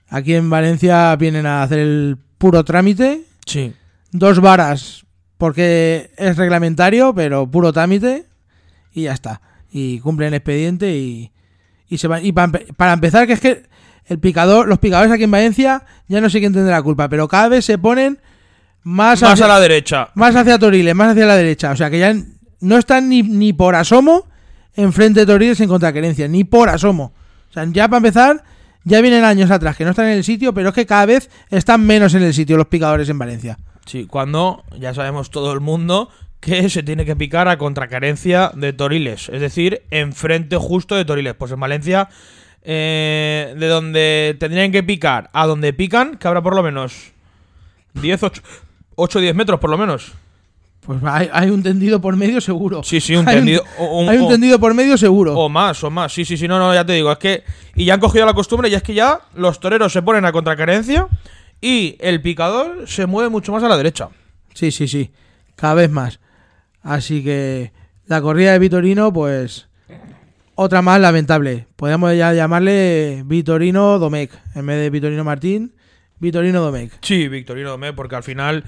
[0.10, 3.74] aquí en Valencia vienen a hacer el puro trámite, Sí.
[4.12, 5.06] dos varas,
[5.38, 8.26] porque es reglamentario, pero puro trámite,
[8.98, 9.42] y ya está.
[9.72, 11.32] Y cumplen el expediente y,
[11.88, 12.26] y se van.
[12.26, 13.64] Y para, para empezar, que es que
[14.06, 17.28] el picador, los picadores aquí en Valencia, ya no sé quién tendrá la culpa, pero
[17.28, 18.20] cada vez se ponen
[18.84, 20.10] más, Más hacia, a la derecha.
[20.16, 21.72] más hacia Toriles, más hacia la derecha.
[21.72, 22.16] O sea que ya
[22.62, 24.26] no están ni, ni por asomo
[24.76, 27.12] enfrente de Toriles en contraquerencia, ni por asomo.
[27.50, 28.44] O sea, ya para empezar,
[28.84, 31.30] ya vienen años atrás que no están en el sitio, pero es que cada vez
[31.50, 33.58] están menos en el sitio los picadores en Valencia.
[33.86, 38.74] Sí, cuando ya sabemos todo el mundo que se tiene que picar a contracarencia de
[38.74, 41.34] Toriles, es decir, enfrente justo de Toriles.
[41.36, 42.10] Pues en Valencia,
[42.64, 47.12] eh, de donde tendrían que picar a donde pican, que habrá por lo menos
[47.94, 48.42] 10, 8,
[48.96, 50.12] 8 10 metros por lo menos.
[50.86, 52.82] Pues hay, hay un tendido por medio seguro.
[52.84, 53.64] Sí, sí, un Hay tendido.
[53.78, 55.34] o- un- hay un o- tendido por medio seguro.
[55.38, 56.14] O más, o más.
[56.14, 57.12] Sí, sí, sí, no, no, ya te digo.
[57.12, 57.44] Es que.
[57.76, 60.32] Y ya han cogido la costumbre y es que ya los toreros se ponen a
[60.32, 61.08] contracarencia
[61.60, 64.08] y el picador se mueve mucho más a la derecha.
[64.54, 65.12] Sí, sí, sí.
[65.58, 66.20] Cada vez más.
[66.88, 67.74] Así que
[68.06, 69.68] la corrida de Vitorino, pues
[70.56, 71.68] otra más lamentable.
[71.76, 74.32] Podríamos ya llamarle Vitorino Domecq.
[74.56, 75.74] En vez de Vitorino Martín,
[76.20, 76.94] Vitorino Domecq.
[77.02, 78.64] Sí, Victorino Domé, porque al final.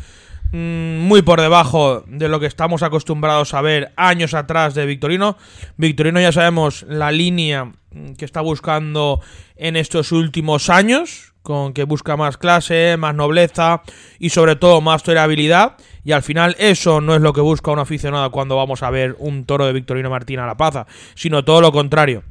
[0.51, 5.37] mm, muy por debajo de lo que estamos acostumbrados a ver años atrás de Victorino.
[5.77, 9.21] Victorino ya sabemos la línea mm, que está buscando
[9.55, 13.81] en estos últimos años, con que busca más clase, más nobleza
[14.19, 15.77] y sobre todo más tolerabilidad.
[16.03, 19.15] Y al final eso no es lo que busca un aficionado cuando vamos a ver
[19.17, 20.85] un toro de Victorino Martín a la plaza,
[21.15, 22.21] sino todo lo contrario.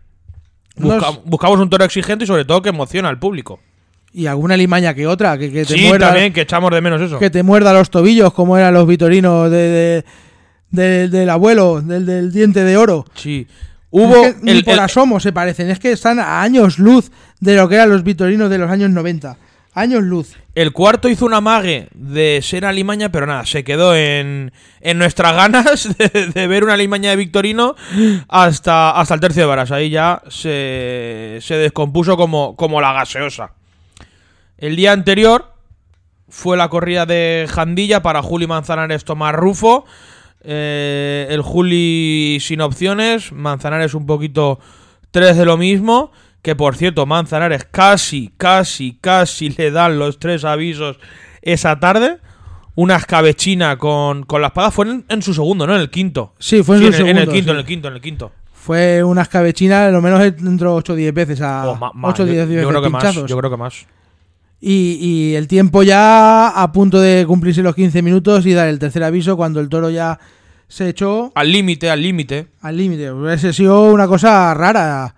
[0.76, 3.59] Busca- Nos- Buscamos un toro exigente y sobre todo que emociona al público.
[4.12, 6.07] Y alguna limaña que otra, que, que te Sí, muerda.
[6.11, 7.18] también, que echamos de menos eso.
[7.18, 10.04] Que te muerda los tobillos, como eran los Vitorinos de, de-
[10.70, 13.04] de- del abuelo, del, del diente de oro.
[13.14, 13.48] Sí.
[13.90, 17.57] Es Hubo ni por el- asomo se parecen, es que están a años luz de
[17.57, 19.37] lo que eran los Vitorinos de los años 90.
[19.74, 20.35] Años luz.
[20.57, 25.35] el cuarto hizo una mague de ser alimaña, pero nada, se quedó en, en nuestras
[25.37, 27.77] ganas de, de ver una alimaña de Victorino
[28.29, 29.70] hasta, hasta el tercio de varas.
[29.70, 33.53] Ahí ya se, se descompuso como, como la gaseosa.
[34.57, 35.55] El día anterior
[36.29, 39.85] fue la corrida de Jandilla para Juli Manzanares Tomás Rufo.
[40.42, 44.59] Eh, el Juli sin opciones, Manzanares un poquito
[45.11, 46.11] tres de lo mismo.
[46.42, 50.98] Que por cierto, Manzanares casi, casi, casi le dan los tres avisos
[51.42, 52.18] esa tarde.
[52.77, 54.70] una escabechina con, con la espada.
[54.70, 55.74] Fue en, en su segundo, ¿no?
[55.74, 56.35] En el quinto.
[56.38, 57.51] Sí, fue en Sí, su en, el- en el segundo, quinto, sí.
[57.51, 58.33] en el quinto, en el quinto.
[58.53, 62.22] Fue una escabechina, lo menos entró 8 o 10 veces a O ma- ma- 8
[62.22, 63.03] o yo- 10 yo, creo que más.
[63.03, 63.29] pinchazos.
[63.29, 63.87] Yo creo que más.
[64.60, 68.78] Y, y el tiempo ya a punto de cumplirse los 15 minutos y dar el
[68.78, 70.18] tercer aviso cuando el toro ya
[70.66, 72.48] se echó Al límite, al límite.
[72.60, 73.10] al límite.
[73.12, 75.14] Hubiese sido una cosa rara.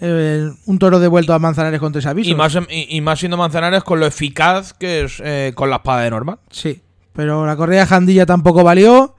[0.00, 2.32] eh, un toro devuelto a Manzanares con tres avisos.
[2.32, 5.76] Y más, y, y más siendo Manzanares con lo eficaz que es eh, con la
[5.76, 6.38] espada de normal.
[6.50, 9.14] Sí, pero la correa de Jandilla tampoco valió.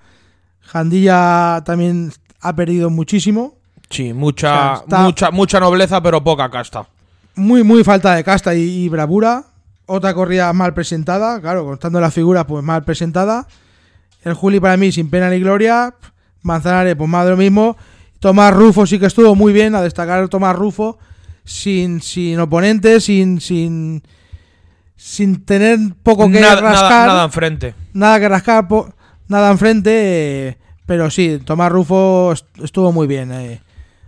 [0.62, 3.56] Jandilla también ha perdido muchísimo.
[3.90, 6.86] Sí, mucha, O sea, está- mucha, mucha nobleza, pero poca casta.
[7.36, 9.46] Muy, muy falta de casta y, y bravura.
[9.86, 13.48] Otra corrida mal presentada, claro, contando las figuras, pues mal presentada.
[14.24, 15.94] El Juli para mí sin pena ni gloria.
[16.42, 17.76] Manzanares, pues más de lo mismo.
[18.20, 20.98] Tomás Rufo sí que estuvo muy bien, a destacar Tomás Rufo,
[21.44, 24.02] sin, sin oponentes, sin, sin,
[24.96, 26.90] sin tener poco que Nada, rascar.
[26.92, 27.76] nada, nada enfrente.
[27.94, 28.94] nada que rascar, po-
[29.28, 29.92] nada enfrente,
[30.50, 33.32] eh, pero sí, Tomás Rufo est- estuvo muy bien.
[33.34, 33.62] eh.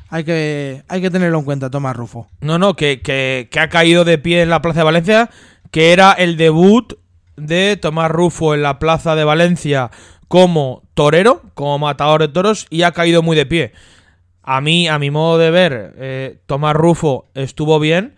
[0.10, 2.28] Hay, que, hay que tenerlo en cuenta, Tomás Rufo.
[2.40, 5.30] No, no, que, que, que ha caído de pie en la Plaza de Valencia,
[5.76, 6.94] que era el debut
[7.36, 9.92] de Tomás Rufo en la Plaza de Valencia
[10.30, 13.74] como torero, como matador de toros, y ha caído muy de pie.
[14.42, 18.16] A mí, a mi modo de ver, eh, Tomás Rufo estuvo bien,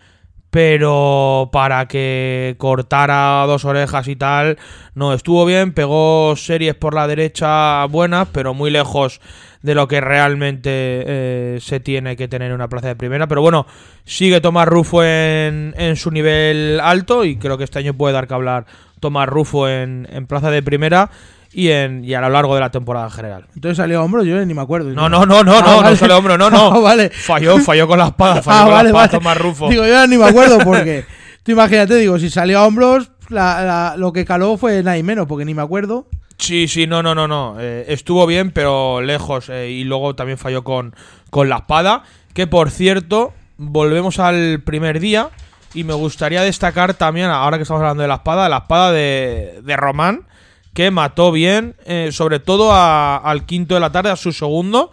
[0.52, 4.60] pero para que cortara dos orejas y tal,
[4.93, 9.20] no estuvo bien, pegó series por la derecha buenas, pero muy lejos
[9.62, 13.28] de lo que realmente eh, se tiene que tener en una plaza de primera.
[13.28, 13.65] Pero bueno,
[14.06, 18.28] sigue Tomás Rufo en, en su nivel alto y creo que este año puede dar
[18.28, 18.65] que hablar
[19.00, 21.10] Tomás Rufo en, en plaza de primera
[21.54, 23.46] y, en, y a lo largo de la temporada en general.
[23.56, 24.89] Entonces salió a hombro, yo ni me acuerdo.
[24.91, 25.96] No, no, no, no, Ah, no, no vale.
[25.96, 26.72] sale hombro, no, no.
[26.76, 27.10] Ah, vale.
[27.10, 29.10] Falló, falló con la espada, falló Ah, con vale, la espada.
[29.20, 29.70] Tomás Rufo.
[29.70, 31.06] Digo, yo ni me acuerdo porque.
[31.43, 35.04] tú imagínate, digo, si salió a hombros, la- la- lo que caló fue nada y
[35.04, 36.08] menos, porque ni me acuerdo.
[36.39, 37.56] Sí, sí, no, no, no, no.
[37.60, 39.50] Eh, estuvo bien, pero lejos.
[39.50, 40.95] eh, y luego también falló con,
[41.30, 42.04] con la espada.
[42.34, 45.30] Que por cierto, volvemos al primer día.
[45.73, 49.60] Y me gustaría destacar también, ahora que estamos hablando de la espada, la espada de,
[49.63, 50.28] de Román.
[50.73, 54.91] Que mató bien, eh, sobre todo a- al quinto de la tarde, a su segundo.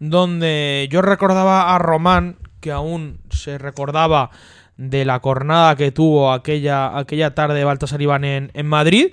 [0.00, 4.30] Donde yo recordaba a Román, que aún se recordaba
[4.76, 9.08] de la cornada que tuvo aquella, aquella tarde de Baltasar Iván en, en Madrid.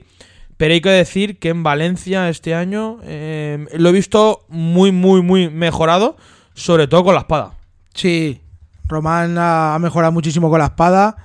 [0.58, 5.22] Pero hay que decir que en Valencia este año eh, lo he visto muy, muy,
[5.22, 6.15] muy mejorado,
[6.54, 7.52] sobre todo con la espada.
[7.94, 8.41] Sí,
[8.88, 11.18] Román ha mejorado muchísimo con la espada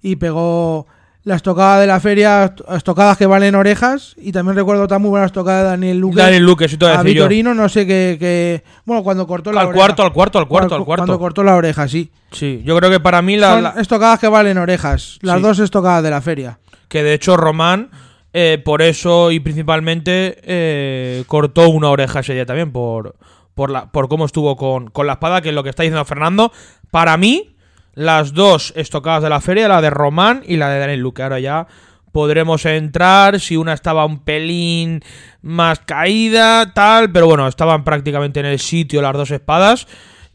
[0.00, 0.86] y pegó
[1.24, 4.14] la estocada de la feria, estocadas que valen orejas.
[4.16, 6.16] Y también recuerdo otra muy buena estocada de Daniel Luque.
[6.22, 7.22] Daniel Luque, eso te voy a a decir yo.
[7.24, 8.16] Vitorino, no sé qué.
[8.18, 9.78] qué- bueno, cuando cortó la Al oreja.
[9.86, 11.02] cuarto, al cuarto, al cuarto, al cuarto.
[11.04, 12.10] Cuando cortó la oreja, sí.
[12.32, 15.18] Sí, yo creo que para mí la, Son la- estocadas que valen orejas.
[15.22, 15.42] Las Sí.
[15.42, 16.58] dos estocadas de la feria.
[16.88, 17.90] que de hecho Román
[18.32, 23.16] eh, por eso y principalmente eh, cortó una oreja ese día también por
[23.54, 26.04] por la por cómo estuvo con, con la espada que es lo que está diciendo
[26.04, 26.52] Fernando.
[26.90, 27.56] Para mí
[27.94, 31.22] las dos estocadas de la feria la de Román y la de Daniel Luque.
[31.22, 31.66] Ahora ya
[32.12, 35.02] podremos entrar si una estaba un pelín
[35.40, 39.86] más caída tal pero bueno estaban prácticamente en el sitio las dos espadas.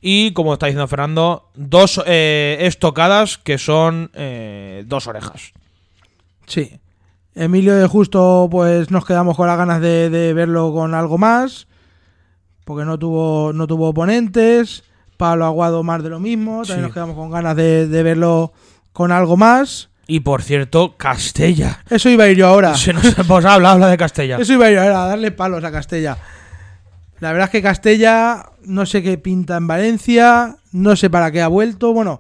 [0.06, 4.12] Y como está diciendo Fernando dos eh, estocadas que son
[4.88, 5.54] dos orejas.
[6.48, 6.80] Sí.
[7.36, 11.68] Emilio de Justo, pues nos quedamos con las ganas de, de verlo con algo más.
[12.66, 14.84] Porque no tuvo, no tuvo oponentes.
[15.18, 16.58] Pablo Aguado más de lo mismo.
[16.64, 16.82] También Sí.
[16.84, 18.54] nos quedamos con ganas de, de verlo
[18.94, 19.90] con algo más.
[20.06, 21.80] Y por cierto, Castella.
[21.90, 22.74] Eso iba a ir yo ahora.
[22.78, 24.38] Se nos pues habla, habla de Castella.
[24.38, 26.18] Eso iba a ir ahora, a darle palos a Castella.
[27.20, 31.42] La verdad es que Castella no sé qué pinta en Valencia, no sé para qué
[31.42, 31.94] ha vuelto.
[31.94, 32.20] Bueno,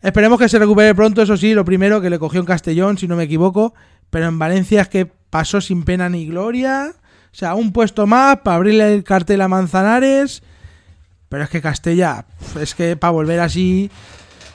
[0.00, 3.08] esperemos que se recupere pronto, eso sí, lo primero que le cogió en Castellón, si
[3.08, 3.74] no me equivoco.
[4.10, 6.92] Pero en Valencia es que pasó sin pena ni gloria.
[6.94, 10.42] O sea, un puesto más para abrirle el cartel a Manzanares.
[11.28, 12.24] Pero es que Castella,
[12.60, 13.90] es que para volver así,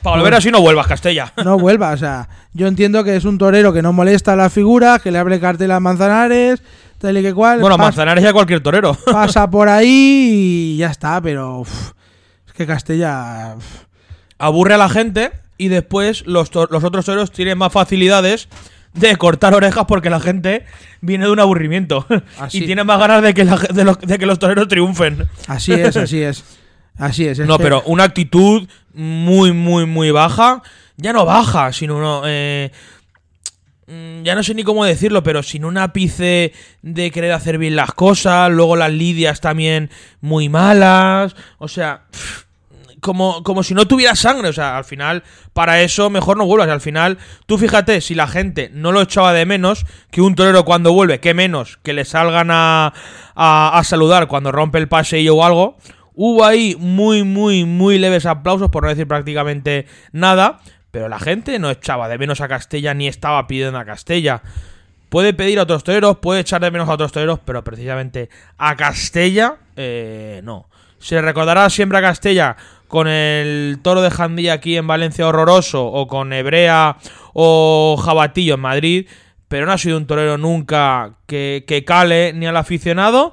[0.01, 1.33] Para volver así no vuelvas, Castella.
[1.43, 1.91] no vuelva.
[1.91, 5.11] O sea, yo entiendo que es un torero que no molesta a la figura, que
[5.11, 6.63] le abre el cartel a Manzanares,
[6.97, 7.59] tal y que cual.
[7.59, 8.97] Bueno, Manzanares ya cualquier torero.
[9.05, 11.91] pasa por ahí y ya está, pero uf,
[12.47, 13.65] es que Castella uf,
[14.39, 18.49] Aburre a la gente y después los, los otros toreros tienen más facilidades
[18.93, 20.65] de cortar orejas porque la gente
[21.01, 22.05] viene de un aburrimiento.
[22.39, 22.59] Así.
[22.63, 25.27] y tiene más ganas de que, la- de los, de que los toreros triunfen.
[25.47, 26.43] así es, así es.
[26.97, 27.39] Así es.
[27.39, 30.61] No, pero una actitud muy, muy, muy baja.
[30.97, 32.21] Ya no baja, sino no.
[32.25, 32.71] eh,
[33.87, 37.75] mm, ya no sé ni cómo decirlo, pero sin un ápice de querer hacer bien
[37.75, 38.51] las cosas.
[38.51, 39.89] Luego las lidias también
[40.19, 41.35] muy malas.
[41.57, 42.43] O sea, pff,
[43.01, 44.47] como, como si no tuviera sangre.
[44.47, 45.23] O sea, al final,
[45.53, 46.69] para eso mejor no vuelvas.
[46.69, 50.63] Al final, tú fíjate, si la gente no lo echaba de menos, que un torero
[50.63, 52.93] cuando vuelve, que menos que le salgan a,
[53.35, 55.77] a, a saludar cuando rompe el pasillo o algo.
[56.13, 60.59] Hubo ahí muy, muy, muy leves aplausos, por no decir prácticamente nada.
[60.91, 64.43] Pero la gente no echaba de menos a Castella ni estaba pidiendo a Castella.
[65.09, 68.75] Puede pedir a otros toreros, puede echar de menos a otros toreros, pero precisamente a
[68.75, 70.69] Castella, eh, no.
[70.99, 72.55] Se recordará siempre a Castella
[72.91, 76.97] con el toro de Jandía aquí en Valencia horroroso, o con Hebrea
[77.31, 79.07] o Jabatillo en Madrid,
[79.47, 83.31] pero no ha sido un torero nunca que, que cale ni al aficionado,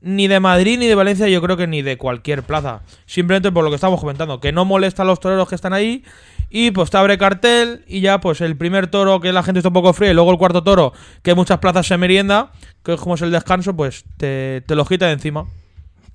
[0.00, 2.82] ni de Madrid ni de Valencia, yo creo que ni de cualquier plaza.
[3.06, 6.02] Simplemente por lo que estamos comentando, que no molesta a los toreros que están ahí
[6.50, 9.68] y pues te abre cartel y ya pues el primer toro que la gente está
[9.68, 10.92] un poco fría y luego el cuarto toro
[11.22, 12.50] que muchas plazas se merienda,
[12.82, 15.46] que es como es el descanso, pues te, te lo quita de encima.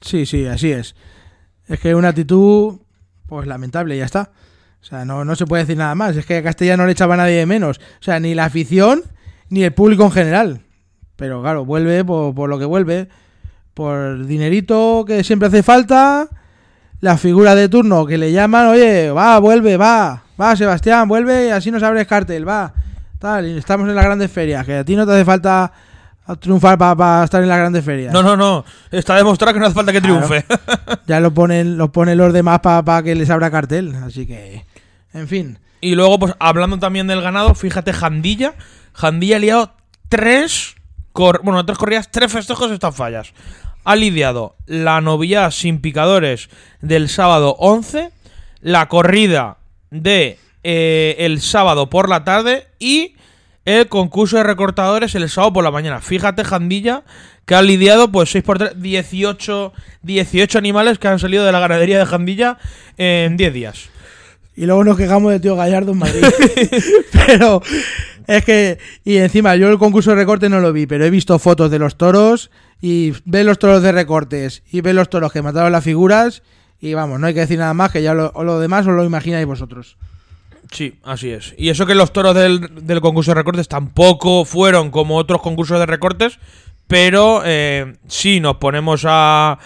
[0.01, 0.93] Sí, sí, así es.
[1.71, 2.79] Es que una actitud,
[3.27, 4.29] pues lamentable, ya está.
[4.81, 6.17] O sea, no, no se puede decir nada más.
[6.17, 7.77] Es que a Castilla no le echaba a nadie de menos.
[7.77, 9.03] O sea, ni la afición
[9.47, 10.61] ni el público en general.
[11.15, 13.07] Pero claro, vuelve por, por lo que vuelve.
[13.73, 16.27] Por dinerito que siempre hace falta.
[16.99, 21.49] La figura de turno que le llaman, oye, va, vuelve, va, va, Sebastián, vuelve y
[21.51, 22.73] así nos abres cartel, va.
[23.17, 25.71] Tal, y estamos en las grandes ferias, que a ti no te hace falta
[26.39, 28.13] triunfar para estar en las grandes ferias.
[28.13, 28.63] No, no, no.
[28.91, 30.25] Está demostrado que no hace falta que Claro.
[30.27, 30.45] triunfe.
[31.07, 33.95] Ya lo ponen, lo ponen los demás para que les abra cartel.
[33.95, 34.65] Así que,
[35.13, 35.59] en fin.
[35.81, 38.53] Y luego, pues hablando también del ganado, fíjate, Jandilla.
[38.93, 39.73] Jandilla ha liado
[40.09, 40.75] tres,
[41.11, 43.33] cor- bueno, tres corridas, tres festejos estas fallas.
[43.83, 46.49] Ha lidiado la novillada sin picadores
[46.81, 48.11] del sábado 11,
[48.61, 49.57] la corrida
[49.89, 53.15] de eh, el sábado por la tarde y
[53.65, 56.01] el concurso de recortadores el sábado por la mañana.
[56.01, 57.03] Fíjate, Jandilla,
[57.45, 61.59] que ha lidiado pues 6 por 3, 18, 18 animales que han salido de la
[61.59, 62.57] ganadería de Jandilla
[62.97, 63.89] en 10 días.
[64.55, 66.25] Y luego nos quejamos de tío Gallardo en Madrid.
[67.11, 67.61] pero
[68.27, 71.37] es que, y encima yo el concurso de recorte no lo vi, pero he visto
[71.39, 72.51] fotos de los toros
[72.81, 76.43] y ves los toros de recortes y ves los toros que mataron las figuras
[76.79, 79.03] y vamos, no hay que decir nada más, que ya lo, lo demás os lo
[79.03, 79.97] imagináis vosotros.
[80.71, 81.53] Sí, así es.
[81.57, 85.77] Y eso que los toros del, del concurso de recortes tampoco fueron como otros concursos
[85.79, 86.39] de recortes,
[86.87, 89.59] pero eh, sí nos ponemos a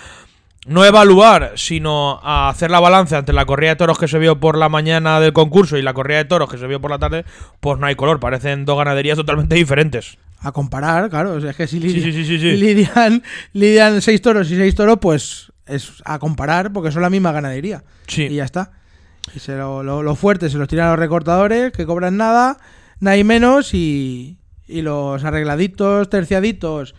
[0.66, 4.40] no evaluar, sino a hacer la balanza entre la corrida de toros que se vio
[4.40, 6.98] por la mañana del concurso y la corrida de toros que se vio por la
[6.98, 7.24] tarde,
[7.60, 10.18] pues no hay color, parecen dos ganaderías totalmente diferentes.
[10.40, 12.58] A comparar, claro, es que si sí, sí, sí.
[12.58, 17.32] lidian, lidian seis toros y seis toros, pues es a comparar porque son la misma
[17.32, 17.84] ganadería.
[18.08, 18.24] Sí.
[18.24, 18.72] Y ya está.
[19.34, 22.58] Y se lo, lo, lo fuerte se los tiran a los recortadores, que cobran nada,
[23.00, 26.96] nada y menos, y, y los arregladitos, terciaditos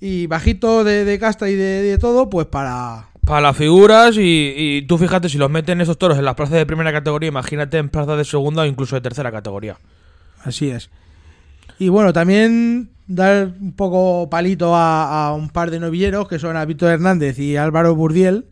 [0.00, 3.08] y bajitos de, de casta y de, de todo, pues para...
[3.24, 6.58] Para las figuras y, y tú fíjate si los meten esos toros en las plazas
[6.58, 9.78] de primera categoría, imagínate en plazas de segunda o incluso de tercera categoría.
[10.42, 10.90] Así es.
[11.78, 16.58] Y bueno, también dar un poco palito a, a un par de novilleros, que son
[16.58, 18.44] a Víctor Hernández y Álvaro Burdiel,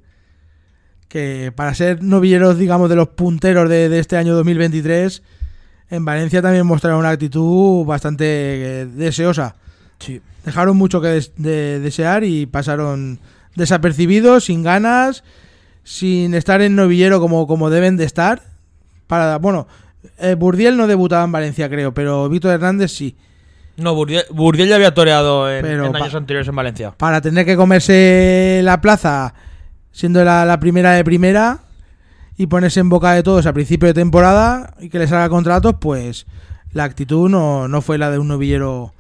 [1.13, 5.23] que para ser novilleros, digamos, de los punteros de, de este año 2023,
[5.91, 9.55] en Valencia también mostraron una actitud bastante eh, deseosa.
[9.99, 10.23] Sí.
[10.47, 13.19] Dejaron mucho que des- de- desear y pasaron
[13.57, 15.23] desapercibidos, sin ganas,
[15.85, 18.41] sin estar en novillero como, como deben de estar.
[19.07, 19.69] Para, bueno,
[20.19, 23.17] eh, Burdiel no debutaba en Valencia, creo, pero Víctor Hernández sí.
[23.77, 26.93] No, Burdiel, Burdiel ya había toreado en, pa- años anteriores en Valencia.
[26.97, 29.35] Para tener que comerse la plaza
[29.93, 31.61] siendo la, la primera de primera
[32.37, 35.77] y ponerse en boca de todos a principio de temporada y que les haga contratos,
[35.81, 36.27] pues
[36.73, 38.95] la actitud no, no fue la de un novillero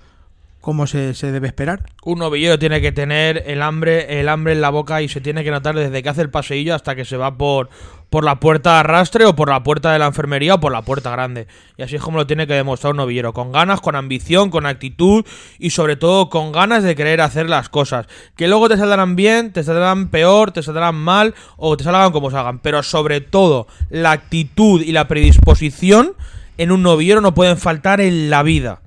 [0.63, 1.83] como se, se debe esperar.
[2.05, 5.45] Un novillero tiene que tener el hambre, el hambre en la boca y se tiene
[5.45, 7.69] que notar desde que hace el paseillo hasta que se va por,
[8.09, 10.83] por la puerta de arrastre o por la puerta de la enfermería o por la
[10.83, 11.49] puerta grande.
[11.77, 14.65] Y así es como lo tiene que demostrar un novillero, con ganas, con ambición, con
[14.65, 15.25] actitud
[15.59, 18.07] y sobre todo con ganas de querer hacer las cosas.
[18.37, 22.31] Que luego te saldrán bien, te saldrán peor, te saldrán mal o te salgan como
[22.31, 22.61] salgan.
[22.61, 26.15] Pero sobre todo la actitud y la predisposición
[26.57, 28.81] en un novillero no pueden faltar en la vida.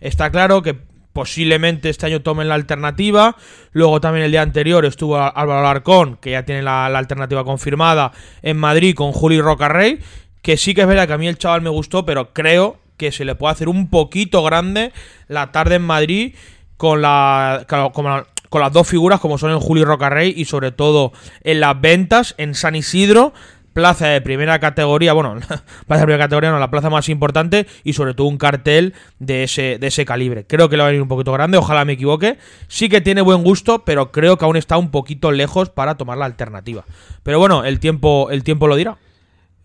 [0.00, 0.76] Está claro que
[1.16, 3.36] posiblemente este año tomen la alternativa.
[3.72, 8.12] Luego también el día anterior estuvo Álvaro Alarcón, que ya tiene la, alternativa confirmada
[8.42, 9.98] en Madrid con Juli Rocarrey.
[10.42, 13.12] Que sí que es verdad que a mí el chaval me gustó, pero creo que
[13.12, 14.92] se le puede hacer un poquito grande
[15.26, 16.34] la tarde en Madrid
[16.76, 20.70] con, la, con, la- con las dos figuras como son el Juli Rocarrey y sobre
[20.70, 21.12] todo
[21.44, 23.32] en las ventas en San Isidro
[23.76, 25.34] plaza de primera categoría, bueno,
[25.86, 29.44] plaza de primera categoría no, la plaza más importante y sobre todo un cartel de
[29.44, 30.46] ese, de ese calibre.
[30.46, 32.38] Creo que le va a venir un poquito grande, ojalá me equivoque.
[32.68, 36.16] Sí que tiene buen gusto, pero creo que aún está un poquito lejos para tomar
[36.16, 36.84] la alternativa.
[37.22, 38.96] Pero bueno, el tiempo, el tiempo lo dirá.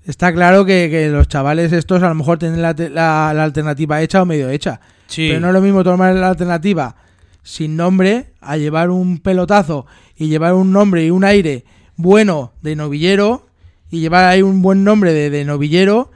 [0.06, 4.02] Está claro que, que los chavales estos a lo mejor tienen la, la- la alternativa
[4.02, 4.82] hecha o medio hecha.
[5.08, 5.28] Sí.
[5.30, 6.96] Pero no es lo mismo tomar la alternativa
[7.44, 9.86] sin nombre a llevar un pelotazo
[10.18, 13.48] y llevar un nombre y un aire bueno de novillero
[13.92, 16.10] y llevar ahí un buen nombre de, de novillero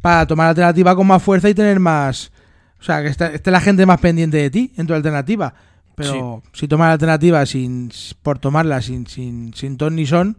[0.00, 2.30] para tomar la alternativa con más fuerza y tener más...
[2.78, 5.54] O sea, que esté, esté la gente más pendiente de ti en tu alternativa.
[5.96, 7.90] Pero si tomas la alternativa sin
[8.22, 10.36] por tomarla sin, sin, sin ton ni son,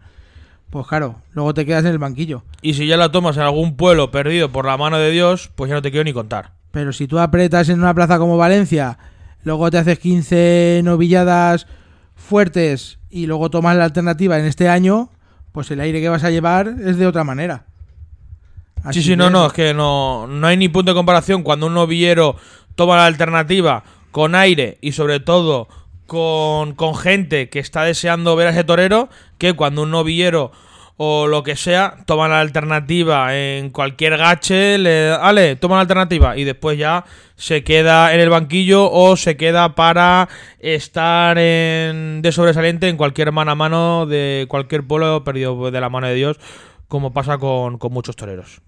[0.69, 2.43] pues claro, luego te quedas en el banquillo.
[2.61, 5.69] Y si ya la tomas en algún pueblo perdido por la mano de Dios, pues
[5.69, 6.51] ya no te quiero ni contar.
[6.69, 8.99] Pero si tú apretas en una plaza como Valencia,
[9.43, 11.65] luego te haces 15 novilladas
[12.15, 15.09] fuertes y luego tomas la alternativa en este año,
[15.51, 17.65] pues el aire que vas a llevar es de otra manera.
[18.83, 21.65] Así sí, sí, no, no, es que no, no hay ni punto de comparación cuando
[21.65, 22.35] un novillero
[22.75, 25.67] toma la alternativa con aire y sobre todo
[26.05, 30.51] con, con gente que está deseando ver a ese torero que cuando un novillero
[30.97, 36.35] o lo que sea toma la alternativa en cualquier gache, le ale, toma la alternativa
[36.35, 40.27] y después ya se queda en el banquillo o se queda para
[40.59, 45.89] estar en, de sobresaliente en cualquier mano a mano de cualquier pueblo perdido de la
[45.89, 46.39] mano de Dios,
[46.87, 48.61] como pasa con, con muchos toreros.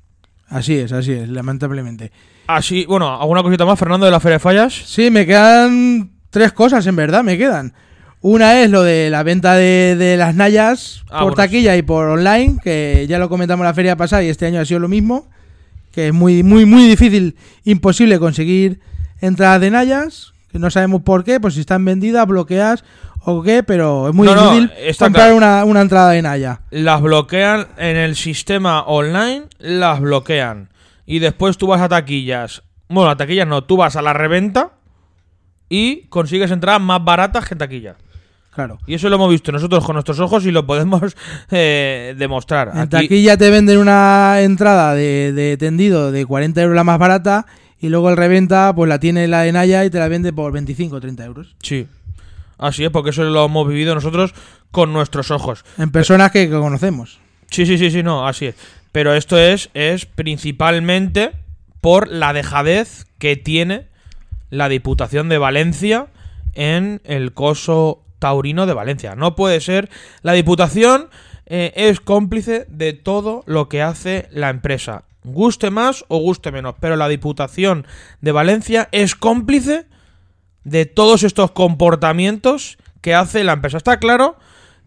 [0.47, 2.11] Así es, así es, lamentablemente.
[2.47, 4.73] Así, bueno, ¿alguna cosita más, Fernando, de la Feria de Fallas?
[4.73, 7.73] Sí, me quedan tres cosas, en verdad, me quedan.
[8.21, 11.81] Una es lo de la venta de, de las Nayas Ah, por bueno, taquilla y
[11.83, 14.89] por online, que ya lo comentamos la feria pasada y este año ha sido lo
[14.89, 15.29] mismo,
[15.93, 18.81] que es muy, muy, muy difícil, imposible conseguir
[19.21, 22.83] entradas de Nayas, que no sabemos por qué, pues si están vendidas, bloqueadas
[23.23, 25.37] o qué, pero es muy No, difícil comprar claro.
[25.37, 26.61] una, una entrada de Naya.
[26.71, 30.69] Las bloquean en el sistema online, las bloquean.
[31.05, 32.63] Y después tú vas a taquillas.
[32.89, 34.71] Bueno, a taquillas no, tú vas a la reventa
[35.69, 37.95] y consigues entradas más baratas que en taquilla.
[38.59, 38.77] Claro.
[38.85, 41.15] Y eso lo hemos visto nosotros con nuestros ojos y lo podemos
[41.51, 42.71] eh, demostrar.
[42.73, 46.99] En Aquí- taquilla te venden una entrada de, de tendido de 40 euros la más
[46.99, 47.45] barata
[47.79, 50.51] y luego el reventa pues la tiene la de Naya y te la vende por
[50.51, 51.55] 25 o 30 euros.
[51.63, 51.87] Sí.
[52.57, 54.33] Así es, porque eso lo hemos vivido nosotros
[54.71, 55.63] con nuestros ojos.
[55.77, 57.19] En personas que, que conocemos.
[57.49, 58.55] Sí, sí, sí, sí, no, así es.
[58.91, 61.31] Pero esto es, es principalmente
[61.79, 63.85] por la dejadez que tiene
[64.49, 66.07] la Diputación de Valencia
[66.55, 69.15] en el coso taurino de Valencia.
[69.15, 69.89] No puede ser.
[70.21, 71.09] La Diputación
[71.45, 75.05] eh, es cómplice de todo lo que hace la empresa.
[75.23, 76.75] Guste más o guste menos.
[76.79, 77.87] Pero la Diputación
[78.21, 79.85] de Valencia es cómplice
[80.63, 83.77] de todos estos comportamientos que hace la empresa.
[83.77, 84.37] Está claro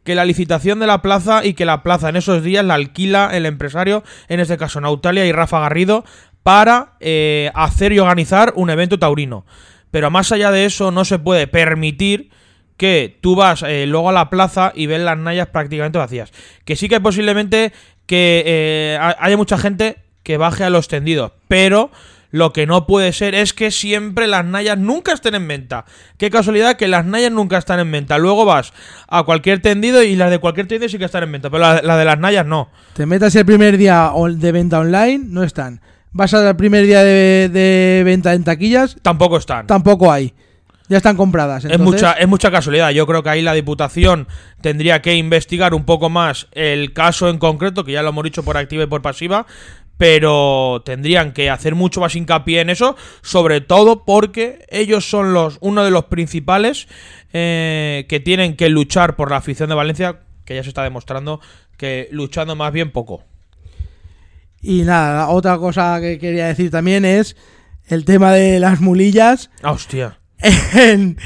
[0.04, 3.30] que la licitación de la plaza y que la plaza en esos días la alquila
[3.32, 6.04] el empresario, en este caso Nautalia y Rafa Garrido,
[6.42, 9.46] para eh, hacer y organizar un evento taurino.
[9.90, 12.30] Pero más allá de eso, no se puede permitir
[12.82, 16.32] que tú vas eh, luego a la plaza y ves las nallas prácticamente vacías.
[16.64, 17.72] Que sí que posiblemente
[18.06, 21.92] que eh, ha- haya mucha gente que baje a los tendidos, pero
[22.32, 25.84] lo que no puede ser es que siempre las nallas nunca estén en venta.
[26.18, 28.18] Qué casualidad que las nallas nunca están en venta.
[28.18, 28.72] Luego vas
[29.06, 31.82] a cualquier tendido y las de cualquier tendido sí que están en venta, pero la,
[31.82, 32.68] la de las nallas no.
[32.94, 35.80] Te metas el primer día de venta online, no están.
[36.10, 39.66] Vas al primer día de, de venta en taquillas, Tampoco están.
[39.66, 40.34] tampoco hay.
[40.92, 41.64] Ya están compradas.
[41.64, 42.90] Es mucha, es mucha casualidad.
[42.90, 44.28] Yo creo que ahí la Diputación
[44.60, 48.42] tendría que investigar un poco más el caso en concreto, que ya lo hemos dicho
[48.42, 49.46] por activa y por pasiva,
[49.96, 55.56] pero tendrían que hacer mucho más hincapié en eso, sobre todo porque ellos son los
[55.62, 56.88] uno de los principales
[57.32, 61.40] eh, que tienen que luchar por la afición de Valencia, que ya se está demostrando
[61.78, 63.24] que luchando más bien poco.
[64.60, 67.34] Y nada, otra cosa que quería decir también es
[67.86, 70.18] el tema de las mulillas Ah, hostia.
[70.42, 71.16] En,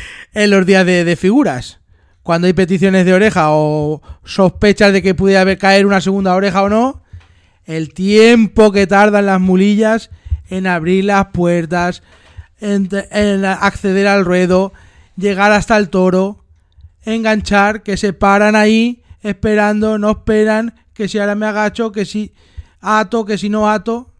[0.51, 1.81] los días de, figuras.
[2.23, 6.63] Cuando hay peticiones de oreja o sospechas de que pudiera haber- caer una segunda oreja
[6.63, 7.03] o no,
[7.65, 10.11] el tiempo que tardan las mulillas
[10.49, 12.03] en abrir las puertas,
[12.61, 14.73] en, en acceder al ruedo,
[15.17, 16.45] llegar hasta el toro,
[17.05, 22.33] enganchar, que se paran ahí esperando, no esperan, que si ahora me agacho, que si
[22.81, 24.13] ato, que si no ato.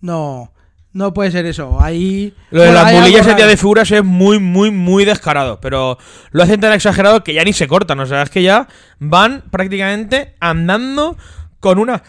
[0.00, 0.51] No,
[0.92, 1.78] no puede ser eso.
[1.80, 2.34] Ahí.
[2.50, 5.60] Lo de Bueno, las mulillas en día de figuras es muy, muy, muy descarado.
[5.60, 5.98] Pero
[6.30, 7.98] lo hacen tan exagerado que ya ni se cortan.
[8.00, 8.68] O sea, es que ya
[8.98, 11.16] van prácticamente andando
[11.60, 12.02] con una.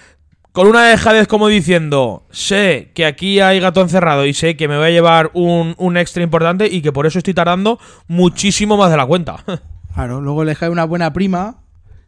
[0.51, 4.77] Con una dejadez como diciendo, sé que aquí hay gato encerrado y sé que me
[4.77, 8.91] voy a llevar un, un extra importante y que por eso estoy tardando muchísimo más
[8.91, 9.37] de la cuenta.
[9.93, 11.57] Claro, luego les cae una buena prima.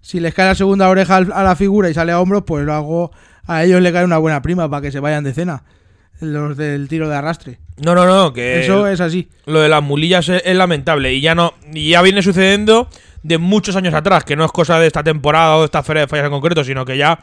[0.01, 2.73] si les cae la segunda oreja a la figura y sale a hombros, pues lo
[2.73, 3.11] hago.
[3.45, 5.63] A ellos le cae una buena prima para que se vayan de cena.
[6.19, 7.59] Los del tiro de arrastre.
[7.77, 9.27] No, no, no, que Eso es así.
[9.45, 12.87] lo de las mulillas es, es lamentable y ya no y ya viene sucediendo
[13.21, 16.01] de muchos años atrás, que no es cosa de esta temporada o de esta feria
[16.03, 17.19] de fallas en concreto, sino que ya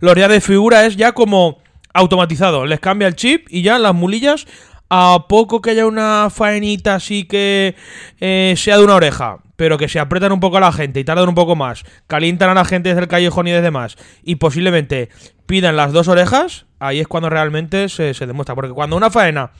[0.00, 1.58] los días de figura es ya como
[1.94, 4.46] automatizado, les cambia el chip y ya las mulillas
[4.90, 7.74] a poco que haya una faenita así que
[8.20, 11.04] eh, sea de una oreja, pero que se apretan un poco a la gente y
[11.04, 14.36] tardan un poco más, calientan a la gente desde el callejón y desde más, y
[14.36, 15.08] posiblemente
[15.46, 18.54] pidan las dos orejas, ahí es cuando realmente se, se demuestra.
[18.54, 19.50] Porque cuando una faena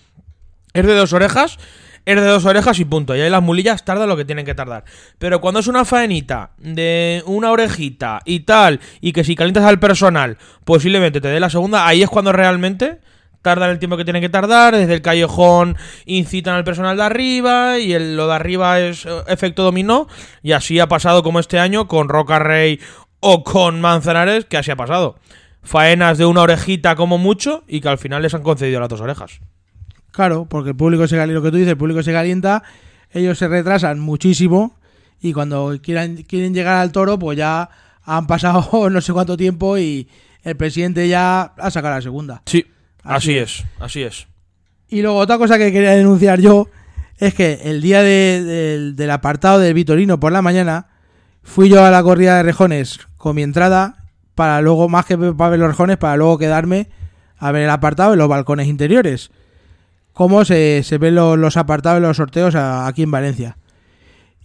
[0.72, 1.58] es de dos orejas,
[2.04, 3.16] es de dos orejas y punto.
[3.16, 4.84] Y ahí las mulillas tardan lo que tienen que tardar.
[5.18, 9.80] Pero cuando es una faenita de una orejita y tal, y que si calientas al
[9.80, 13.00] personal, posiblemente te dé la segunda, ahí es cuando realmente
[13.42, 14.76] tardan el tiempo que tienen que tardar.
[14.76, 19.10] Desde el callejón incitan al personal de arriba, y el- lo de arriba es eh,
[19.28, 20.06] efecto dominó.
[20.42, 22.78] Y así ha pasado como este año con Roca Rey
[23.20, 25.18] o con Manzanares, que así ha pasado.
[25.66, 29.00] Faenas de una orejita como mucho y que al final les han concedido las dos
[29.00, 29.40] orejas.
[30.12, 32.62] Claro, porque el público se calienta, lo que tú dices, el público se calienta,
[33.10, 34.76] ellos se retrasan muchísimo
[35.20, 37.68] y cuando quieran, quieren llegar al toro, pues ya
[38.04, 40.08] han pasado no sé cuánto tiempo y
[40.44, 42.42] el presidente ya ha sacado la segunda.
[42.46, 42.64] Sí,
[43.02, 44.26] Así así, es, así es.
[44.88, 46.68] Y luego otra cosa que quería denunciar yo
[47.18, 50.86] es que el día de- del- del apartado del Vitorino por la mañana
[51.42, 54.04] fui yo a la corrida de rejones con mi entrada
[54.36, 56.88] para luego, más que para ver los rejones, para luego quedarme
[57.38, 59.30] a ver el apartado en los balcones interiores.
[60.12, 63.56] Cómo se, se ven los, los apartados de los sorteos aquí en Valencia.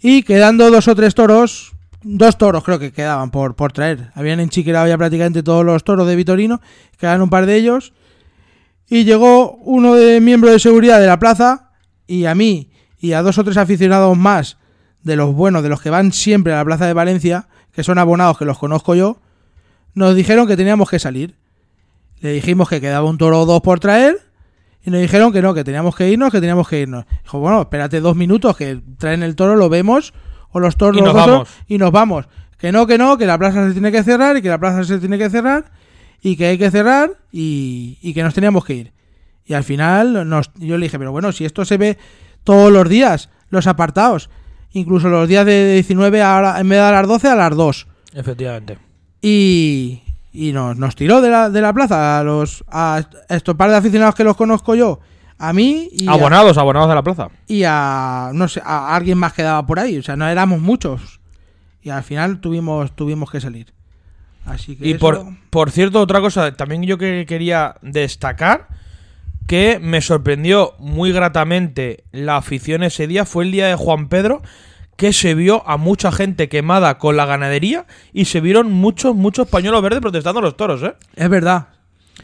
[0.02, 4.12] Y quedando dos o tres toros, dos toros creo que quedaban por, por traer.
[4.16, 6.62] Habían enchiquerado ya prácticamente todos los toros de Vitorino,
[6.98, 7.94] quedaban un par de ellos.
[8.90, 11.72] Y llegó uno de miembro de seguridad de la plaza
[12.08, 14.58] y a mí y a dos o tres aficionados más
[15.04, 17.98] de los buenos, de los que van siempre a la plaza de Valencia, que son
[17.98, 19.21] abonados, que los conozco yo,
[19.94, 21.36] nos dijeron que teníamos que salir.
[22.20, 24.18] Le dijimos que quedaba un toro o dos por traer
[24.84, 27.06] y nos dijeron que no, que teníamos que irnos, que teníamos que irnos.
[27.24, 30.14] Dijo, bueno, espérate dos minutos, que traen el toro, lo vemos,
[30.52, 31.50] o los toros Y nos otros, vamos.
[31.68, 32.28] y nos vamos.
[32.58, 34.84] Que no, que no, que la plaza se tiene que cerrar y que la plaza
[34.84, 35.72] se tiene que cerrar
[36.22, 38.94] y que hay que cerrar y, y que nos teníamos que ir.
[39.46, 41.98] Y al final nos, yo le dije, pero bueno, si esto se ve
[42.44, 44.30] todos los días, los apartados,
[44.72, 47.88] incluso los días de 19, ahora, en vez de a las 12, a las 2.
[48.14, 48.78] Efectivamente.
[49.22, 50.02] Y,
[50.34, 53.78] y nos, nos tiró de la, de la plaza a los a estos par de
[53.78, 55.00] aficionados que los conozco yo,
[55.38, 57.30] a mí y a, Abonados, abonados de la plaza.
[57.48, 60.60] y a no sé, a alguien más que daba por ahí, o sea, no éramos
[60.62, 61.20] muchos.
[61.84, 63.74] Y al final tuvimos tuvimos que salir.
[64.46, 68.68] Así que Y eso- por, por cierto, otra cosa, también yo que quería destacar,
[69.48, 74.42] que me sorprendió muy gratamente la afición ese día, fue el día de Juan Pedro,
[75.02, 79.48] que se vio a mucha gente quemada con la ganadería y se vieron muchos, muchos
[79.48, 80.94] pañuelos verdes protestando a los toros, ¿eh?
[81.16, 81.70] es verdad.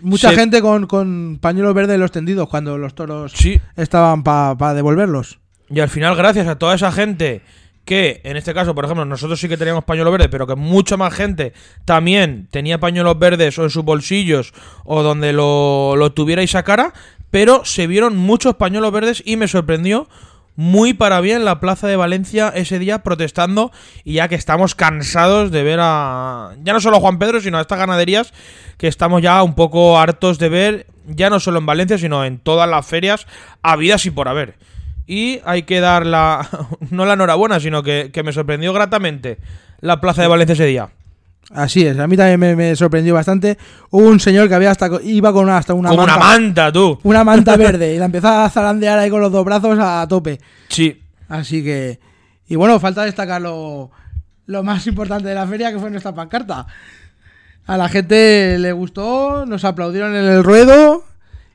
[0.02, 3.60] Mucha Se- gente con, con pañuelos verdes en los tendidos cuando los toros Sí.
[3.76, 5.40] estaban para devolverlos.
[5.72, 7.42] Y al final, gracias a toda esa gente
[7.84, 10.98] que, en este caso, por ejemplo, nosotros sí que teníamos pañuelo verde, pero que mucha
[10.98, 11.54] más gente
[11.84, 14.54] también tenía pañuelos verdes o en sus bolsillos
[14.86, 16.94] o donde lo, lo tuviera y sacara,
[17.32, 20.08] pero se vieron muchos pañuelos verdes y me sorprendió
[20.58, 23.72] muy para bien la plaza de Valencia ese día protestando
[24.04, 27.60] y ya que estamos cansados de ver a ya no solo a Juan Pedro sino
[27.60, 28.34] a estas ganaderías
[28.78, 32.40] que estamos ya un poco hartos de ver ya no solo en Valencia sino en
[32.40, 33.28] todas las ferias
[33.62, 34.56] habidas y por haber.
[35.06, 36.50] Y hay que dar la
[36.90, 39.38] no la enhorabuena sino que, que me sorprendió gratamente
[39.80, 40.90] la plaza de Valencia ese día
[41.52, 43.58] Así es, a mí también me, me sorprendió bastante.
[43.90, 47.00] Hubo un señor que había hasta iba con hasta una como manta, una manta tú
[47.04, 50.40] una manta verde y la empezaba a zarandear ahí con los dos brazos a tope.
[50.68, 52.00] sí Así que.
[52.48, 53.92] Y bueno, falta destacar lo,
[54.46, 56.66] lo más importante de la feria, que fue nuestra pancarta.
[57.66, 61.04] A la gente le gustó, nos aplaudieron en el ruedo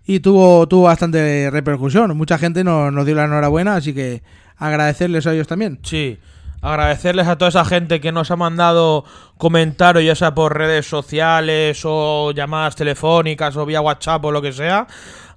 [0.05, 2.15] y tuvo, tuvo bastante repercusión.
[2.17, 4.23] Mucha gente nos, nos dio la enhorabuena, así que
[4.59, 5.79] agradecerles a ellos también.
[5.83, 6.19] Sí,
[6.63, 9.05] agradecerles a toda esa gente que nos ha mandado
[9.37, 14.53] comentarios, ya sea por redes sociales o llamadas telefónicas o vía WhatsApp o lo que
[14.53, 14.87] sea.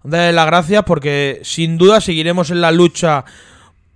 [0.03, 3.25] Darles las gracias porque sin duda seguiremos en la lucha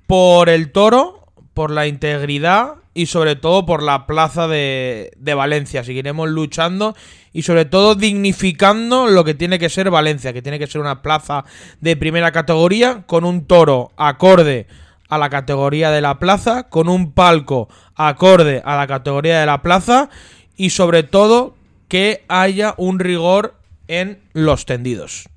[0.07, 5.83] por el toro, por la integridad y sobre todo por la plaza de, Valencia.
[5.83, 6.95] Seguiremos luchando
[7.31, 11.03] y sobre todo dignificando lo que tiene que ser Valencia, que tiene que ser una
[11.03, 11.45] plaza
[11.79, 14.65] de primera categoría con un toro acorde
[15.09, 19.61] a la categoría de la plaza, con un palco acorde a la categoría de la
[19.61, 20.09] plaza
[20.55, 21.55] y sobre todo
[21.87, 23.55] que haya un rigor
[23.87, 25.27] en los tendidos.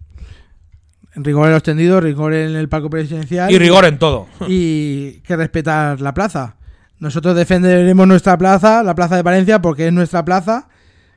[1.14, 3.50] Rigor en los tendidos, rigor en el palco presidencial.
[3.50, 4.28] Y rigor en todo.
[4.48, 6.56] y que respetar la plaza.
[6.98, 10.68] Nosotros defenderemos nuestra plaza, la plaza de Valencia, porque es nuestra plaza,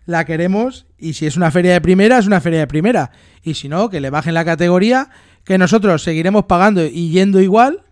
[0.06, 3.12] la queremos y si es una feria de primera, es una feria de primera.
[3.44, 5.10] Y si no, que le bajen la categoría,
[5.44, 7.85] que nosotros seguiremos pagando y yendo igual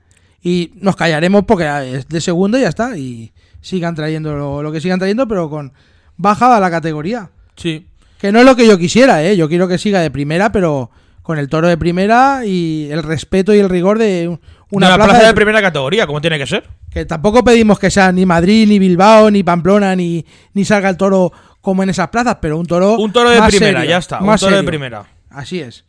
[0.43, 1.65] y nos callaremos porque
[1.95, 2.97] es de segundo y ya está.
[2.97, 3.31] Y
[3.61, 5.71] sigan trayendo lo, lo que sigan trayendo, pero con
[6.17, 7.29] bajada la categoría.
[7.55, 7.87] Sí.
[8.19, 9.35] Que no es lo que yo quisiera, ¿eh?
[9.37, 10.91] Yo quiero que siga de primera, pero
[11.21, 14.39] con el toro de primera y el respeto y el rigor de un-
[14.69, 15.27] una, Una, plaza, plaza, de...
[15.27, 16.67] de- primera categoría, como tiene que ser.
[16.89, 20.97] Que tampoco pedimos que sea ni Madrid, ni Bilbao, ni Pamplona, ni, ni salga el
[20.97, 21.31] toro
[21.61, 22.97] como en esas plazas, pero un toro.
[22.97, 24.19] Un toro de primera, serio, ya está.
[24.19, 25.05] Un toro de primera.
[25.29, 25.85] Así es.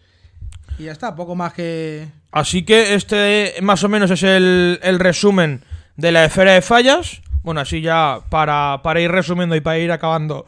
[0.79, 2.09] Y ya está, poco más que.
[2.33, 5.64] Así que este más o menos es el, el resumen
[5.97, 7.20] de la esfera de fallas.
[7.43, 10.47] Bueno, así ya para, para ir resumiendo y para ir acabando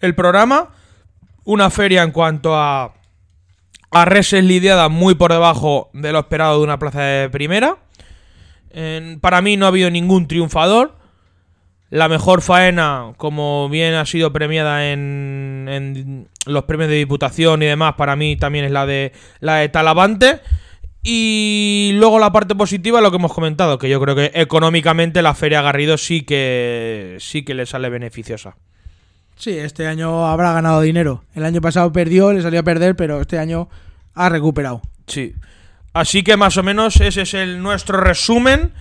[0.00, 0.70] el programa.
[1.44, 2.94] Una feria en cuanto a,
[3.90, 7.78] a reses lidiada muy por debajo de lo esperado de una plaza de primera.
[9.20, 10.96] Para mí no ha habido ningún triunfador.
[11.92, 17.66] La mejor faena, como bien ha sido premiada en, en los premios de diputación y
[17.66, 20.40] demás, para mí también es la de la de Talavante.
[21.02, 25.34] Y luego la parte positiva, lo que hemos comentado, que yo creo que económicamente la
[25.34, 28.56] Feria Garrido sí que sí que le sale beneficiosa.
[29.36, 31.24] Sí, este año habrá ganado dinero.
[31.34, 33.68] El año pasado perdió, le salió a perder, pero este año
[34.14, 34.80] ha recuperado.
[35.06, 35.34] Sí.
[35.92, 38.72] Así que más o menos ese es el nuestro resumen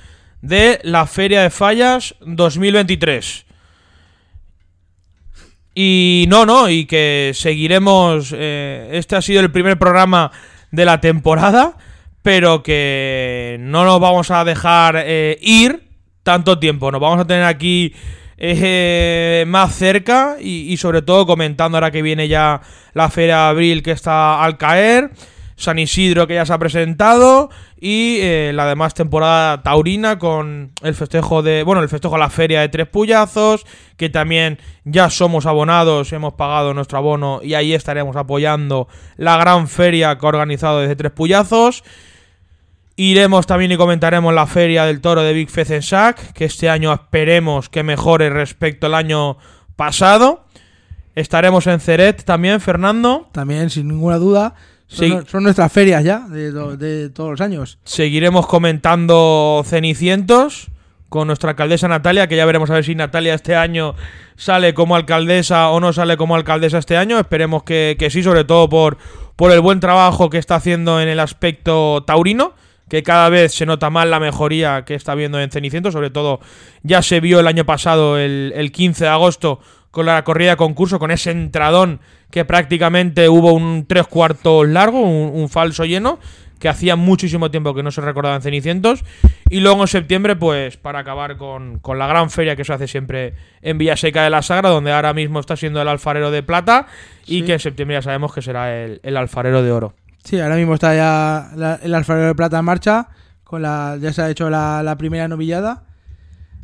[0.42, 3.46] de la Feria de Fallas 2023.
[5.74, 8.34] Y no, no, y que seguiremos.
[8.36, 10.32] eh, este ha sido el primer programa
[10.72, 11.78] de la temporada,
[12.22, 15.84] pero que no nos vamos a dejar eh, ir
[16.24, 16.92] tanto tiempo.
[16.92, 17.94] Nos vamos a tener aquí
[18.38, 22.62] eh, más cerca y, y sobre todo comentando ahora que viene ya
[22.94, 25.12] la Feria de Abril que está al caer.
[25.62, 27.49] San Isidro que ya se ha presentado
[27.80, 32.30] y eh, la demás temporada taurina con el festejo de, bueno, el festejo a la
[32.30, 33.66] feria de Tres Puyazos,
[33.97, 38.88] que también ya somos abonados, hemos pagado nuestro abono y ahí estaremos apoyando
[39.18, 41.84] la gran feria que ha organizado desde Tres Puyazos.
[42.95, 47.70] Iremos también y comentaremos la feria del toro de Big Fezensac, que este año esperemos
[47.70, 49.38] que mejore respecto al año
[49.76, 50.45] pasado.
[51.16, 53.28] Estaremos en Ceret también, Fernando.
[53.32, 54.55] También, sin ninguna duda,
[54.92, 55.18] son, Sí.
[55.32, 57.80] son nuestras ferias ya, de, to- de todos los años.
[57.84, 60.68] Seguiremos comentando Cenicientos
[61.10, 63.96] con nuestra alcaldesa Natalia, que ya veremos a ver si Natalia este año
[64.36, 67.20] sale como alcaldesa o no sale como alcaldesa este año.
[67.20, 68.98] Esperemos que, que sí, sobre todo por,
[69.36, 72.54] por el buen trabajo que está haciendo en el aspecto taurino,
[72.89, 75.94] que cada vez se nota más la mejoría que está viendo en Cenicientos.
[75.94, 76.39] Sobre todo
[76.84, 79.60] ya se vio el año pasado, el, el 15 de agosto,
[79.92, 85.02] con la corrida de concurso, con ese entradón que prácticamente hubo un tres cuartos largo,
[85.02, 86.18] un, un falso lleno,
[86.60, 89.04] que hacía muchísimo tiempo que no se recordaba en Cenicientos.
[89.50, 92.88] Y luego en septiembre, pues para acabar con, con la gran feria que se hace
[92.88, 96.86] siempre en Villaseca de la Sagra, donde ahora mismo está siendo el alfarero de plata
[97.26, 99.94] y que en septiembre ya sabemos que será el, el alfarero de oro.
[100.24, 103.08] Sí, ahora mismo está ya la- el alfarero de plata en marcha.
[103.44, 105.84] Con la, ya se ha hecho la, la primera novillada.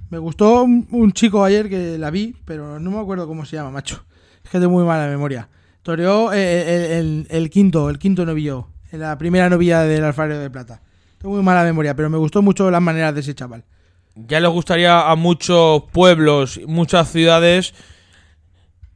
[0.10, 3.56] Me gustó un, un chico ayer que la vi, pero no me acuerdo cómo se
[3.58, 4.06] llama, macho.
[4.44, 5.50] Es que tengo muy mala memoria.
[5.84, 8.68] Toreó eh, el, el- el quinto, el quinto novillo.
[8.92, 10.82] La primera novilla del alfarero de plata.
[11.18, 13.66] Tengo muy mala memoria, pero me gustó mucho las maneras de ese chaval.
[14.16, 17.74] Ya le gustaría a muchos pueblos, muchas ciudades,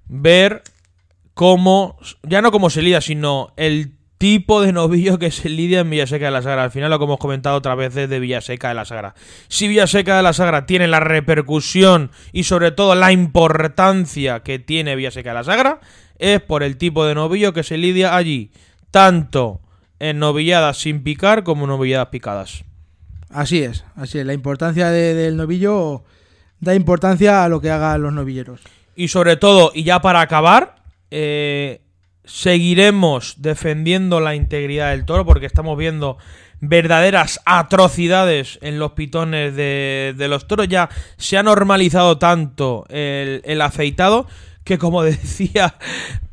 [0.07, 0.63] ver
[1.33, 5.89] cómo, ya no cómo se lidia, sino el tipo de novillo que se lidia en
[5.89, 6.63] Villaseca de la Sagra.
[6.63, 9.15] Al final lo que hemos comentado otra vez de Villaseca de la Sagra.
[9.47, 14.95] Si Villaseca de la Sagra tiene la repercusión y sobre todo la importancia que tiene
[14.95, 15.79] Villaseca de la Sagra,
[16.19, 18.51] es por el tipo de novillo que se lidia allí.
[18.91, 19.59] Tanto
[19.99, 22.63] en novilladas sin picar como en novilladas picadas.
[23.31, 24.25] Así es, así es.
[24.25, 26.03] La importancia de- del novillo
[26.59, 28.61] da importancia a lo que hagan los novilleros.
[28.95, 30.75] Y sobre todo, y ya para acabar,
[31.09, 31.81] eh,
[32.23, 36.17] seguiremos defendiendo la integridad del toro porque estamos viendo
[36.59, 40.67] verdaderas atrocidades en los pitones de, los toros.
[40.67, 44.27] Ya se ha normalizado tanto el, el afeitado
[44.63, 45.75] que, como decía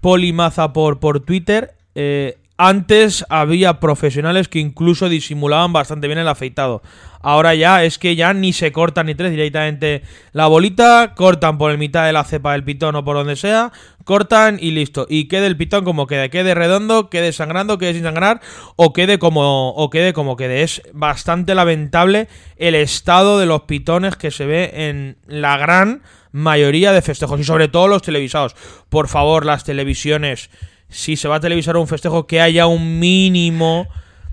[0.00, 6.82] Polimaza por, por Twitter, eh, antes había profesionales que incluso disimulaban bastante bien el afeitado.
[7.20, 10.02] Ahora ya es que ya ni se cortan ni tres, directamente
[10.32, 13.72] la bolita, cortan por el mitad de la cepa del pitón o por donde sea,
[14.04, 15.06] cortan y listo.
[15.08, 18.40] Y quede el pitón como quede, quede redondo, quede sangrando, quede sin sangrar
[18.76, 20.62] o quede como o quede como quede.
[20.62, 26.02] Es bastante lamentable el estado de los pitones que se ve en la gran
[26.32, 28.54] mayoría de festejos y sobre todo los televisados.
[28.88, 30.50] Por favor, las televisiones,
[30.88, 33.86] si se va a televisar un festejo, que haya un mínimo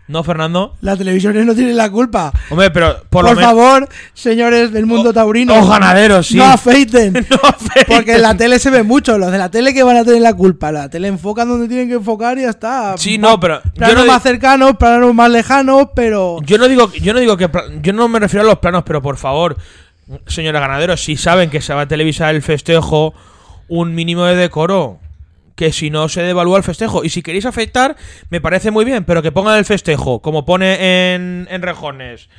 [0.07, 0.75] No, Fernando.
[0.81, 2.31] Las televisiones no tienen la culpa.
[2.51, 3.43] Hombre, pero por, Por, lo menos.
[3.43, 5.55] favor, señores del mundo O- taurino.
[5.59, 6.37] o ganaderos, sí.
[6.37, 7.11] No afeiten.
[7.29, 7.85] No afeiten.
[7.97, 9.17] Porque en la tele se ve mucho.
[9.17, 10.71] Los de la tele que van a tener la culpa.
[10.71, 12.95] La tele enfocan donde tienen que enfocar y ya está.
[12.99, 16.37] Sí, no, pero yo Planos no, más cercanos, planos más lejanos, pero.
[16.45, 17.49] yo no digo, yo no digo que,
[17.81, 19.57] yo no me refiero a los planos, pero por favor,
[20.27, 23.15] señores ganaderos, si saben que se va a televisar el festejo,
[23.67, 24.99] un mínimo de decoro,
[25.55, 27.03] que si no se devalúa el festejo.
[27.03, 27.95] Y si queréis afectar,
[28.29, 32.29] me parece muy bien, pero que pongan el festejo, como pone en, en rejones.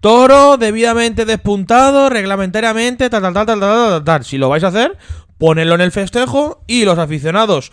[0.00, 4.24] Toro debidamente despuntado, reglamentariamente, tal, tal, tal, tal, tal, tal, tal.
[4.24, 4.96] Si lo vais a hacer,
[5.38, 7.72] ponedlo en el festejo y los aficionados,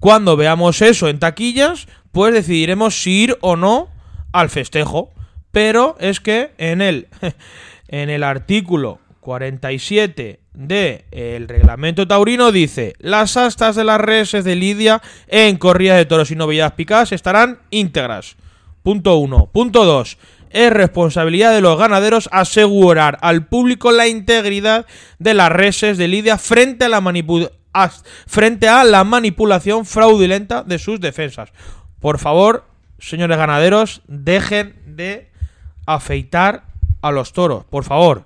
[0.00, 3.88] cuando veamos eso en taquillas, pues decidiremos si ir o no
[4.32, 5.12] al festejo.
[5.50, 7.08] Pero es que en el,
[7.88, 14.56] en el artículo 47 de el reglamento taurino dice las astas de las reses de
[14.56, 18.36] Lidia en corridas de toros y novedades picadas estarán íntegras.
[18.82, 19.50] Punto 1.
[19.52, 20.18] Punto 2.
[20.50, 24.86] Es responsabilidad de los ganaderos asegurar al público la integridad
[25.18, 27.02] de las reses de Lidia frente a la,
[28.26, 31.50] frente a la manipulación fraudulenta de sus defensas.
[32.00, 32.64] Por favor,
[32.98, 35.28] señores ganaderos, dejen de
[35.84, 36.64] afeitar
[37.02, 38.24] a los toros, por favor.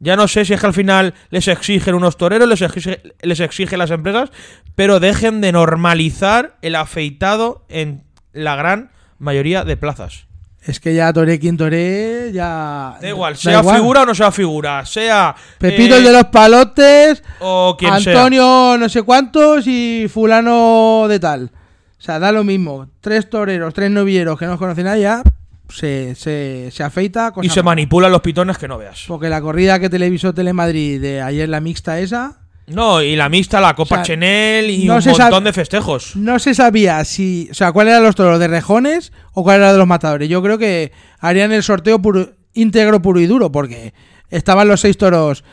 [0.00, 3.40] Ya no sé si es que al final les exigen unos toreros, les exige, les
[3.40, 4.30] exigen las empresas,
[4.74, 10.28] pero dejen de normalizar el afeitado en la gran mayoría de plazas.
[10.62, 12.98] Es que ya Toré quien Toré, ya.
[13.00, 17.22] Da igual, sea figura o no sea figura, sea Pepito eh, el de los palotes,
[17.40, 21.50] o quien Antonio no sé cuántos y Fulano de tal.
[21.98, 22.86] O sea, da lo mismo.
[23.00, 25.22] Tres toreros, tres novilleros que no conocen a ya,
[25.68, 27.30] se, se, se afeita.
[27.32, 29.04] cosa Y se manipulan los pitones que no veas.
[29.06, 33.60] Porque la corrida que televisó Telemadrid de ayer, la mixta esa, No, y la mixta,
[33.60, 36.16] la Copa O sea, Chenel y no un montón de festejos.
[36.16, 37.48] no se sabía si.
[37.50, 40.28] O sea, cuál eran los toros de rejones o cuál era de los matadores.
[40.28, 43.94] Yo creo que harían el sorteo puro, íntegro, puro y duro, porque
[44.30, 45.44] estaban los seis toros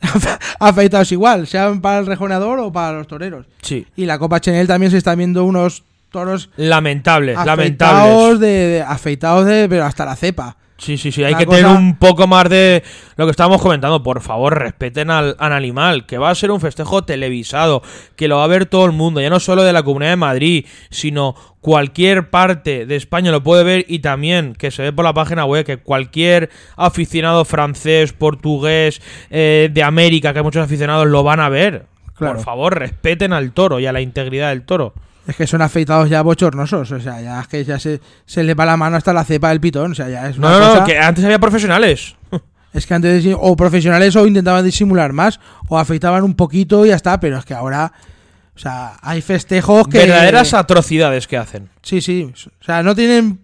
[0.60, 3.46] afeitados igual, sean para el rejoneador o para los toreros.
[3.62, 3.86] Sí.
[3.96, 8.40] Y la Copa Chenel también se están viendo unos toros Lamentables, afeitados lamentables.
[8.40, 10.56] de, de- afeitados de pero hasta la cepa.
[10.78, 12.82] Sí, sí, sí, hay Una que cosa- tener un poco más de
[13.14, 14.02] lo que estábamos comentando.
[14.02, 17.82] Por favor, respeten al, al animal, que va a ser un festejo televisado,
[18.16, 20.16] que lo va a ver todo el mundo, ya no solo de la Comunidad de
[20.16, 25.04] Madrid, sino cualquier parte de España lo puede ver y también que se ve por
[25.04, 29.00] la página web que cualquier aficionado francés, portugués,
[29.30, 31.86] eh, de América, que hay muchos aficionados, lo van a ver.
[32.16, 32.34] Claro.
[32.34, 34.94] Por favor, respeten al toro y a la integridad del toro.
[35.26, 38.54] Es que son afeitados ya bochornosos, o sea, ya es que ya se, se le
[38.54, 40.66] va la mano hasta la cepa del pitón, o sea, ya es No, una no,
[40.66, 42.16] cosa- no, que antes había profesionales.
[42.74, 46.94] Es que antes o profesionales o intentaban disimular más, o afeitaban un poquito y ya
[46.96, 47.92] está, pero es que ahora,
[48.56, 49.98] o sea, hay festejos que...
[49.98, 51.68] Verdaderas atrocidades que hacen.
[51.82, 53.40] Sí, sí, o sea, no tienen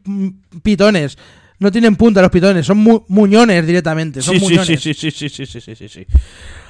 [0.62, 1.18] pitones,
[1.59, 4.66] no tienen punta los pitones, son mu- muñones directamente, son Sí, sí, muñones.
[4.81, 6.07] sí, sí, sí, sí, sí, sí, sí, sí, sí.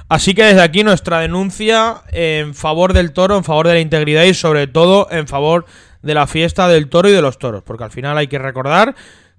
[0.09, 4.25] Así que desde aquí nuestra denuncia en favor del toro, en favor de la integridad
[4.25, 5.67] y sobre todo en favor
[6.03, 7.63] de la fiesta del toro y de los toros.
[7.63, 8.95] Porque al final hay que recordar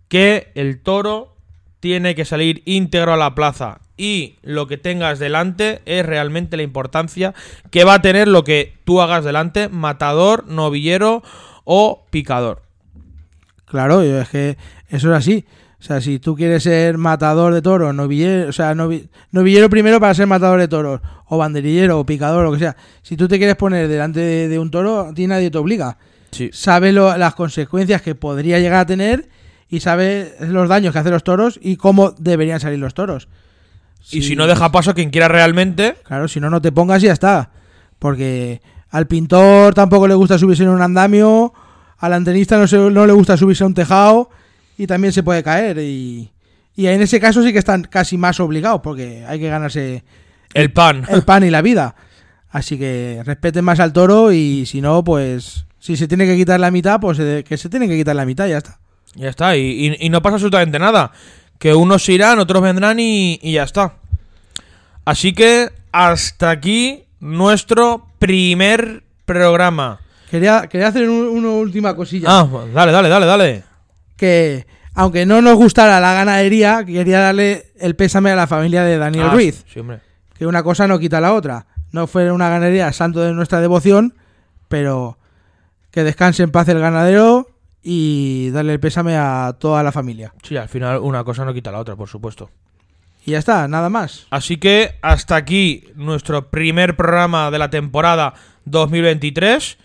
[0.08, 1.36] que el toro
[1.80, 6.64] tiene que salir íntegro a la plaza y lo que tengas delante es realmente la
[6.64, 7.34] importancia
[7.72, 11.24] que va a tener lo que tú hagas delante, matador, novillero
[11.64, 12.62] o picador.
[13.66, 14.58] Claro, es que
[14.90, 15.46] eso es así.
[15.80, 20.00] O sea, si tú quieres ser matador de toros, novillero, o sea, novi- novillero primero
[20.00, 22.76] para ser matador de toros, o banderillero, o picador, o lo que sea.
[23.02, 25.98] Si tú te quieres poner delante de, de un toro, a ti nadie te obliga.
[26.32, 26.50] Sí.
[26.52, 29.30] Sabe lo- las consecuencias que podría llegar a tener
[29.70, 33.30] y sabe los daños que hacen los toros y cómo deberían salir los toros.
[34.12, 37.02] Y si no deja paso a quien quiera realmente, Claro, si no, no te pongas
[37.04, 37.52] y ya está.
[38.00, 41.54] Porque al pintor tampoco le gusta subirse en un andamio,
[42.00, 44.30] al antenista no, se- no le gusta subirse a un tejado
[44.80, 45.78] y también se puede caer.
[45.78, 46.32] Y,
[46.76, 50.04] y en ese caso sí que están casi más obligados porque hay que ganarse
[50.56, 51.06] el pan.
[51.10, 51.96] el pan y la vida.
[52.50, 56.60] Así que respeten más al toro y si no, pues si se tiene que quitar
[56.60, 58.80] la mitad, pues que se tiene que quitar la mitad ya está.
[59.16, 61.12] Ya está, y, y- y no pasa absolutamente nada.
[61.60, 63.96] Que unos se irán, otros vendrán y, y ya está.
[65.06, 70.00] Así que hasta aquí nuestro primer programa.
[70.32, 72.28] Quería, quería hacer un- una última cosilla.
[72.30, 73.64] Ah, pues dale, dale, dale, dale.
[74.20, 78.98] Que aunque no nos gustara la ganadería, quería darle el pésame a la familia de
[78.98, 79.82] Daniel Ah, Ruiz, Sí,
[80.38, 81.68] que una cosa no quita la otra.
[81.92, 84.16] No fue una ganadería santo de nuestra devoción,
[84.68, 85.18] pero
[85.92, 87.48] que descanse en paz el ganadero
[87.82, 90.34] y darle el pésame a toda la familia.
[90.44, 92.50] Sí, al final una cosa no quita la otra, por supuesto.
[93.26, 94.28] Y ya está, nada más.
[94.32, 98.34] Así que hasta aquí nuestro primer programa de la temporada
[98.66, 99.78] 2023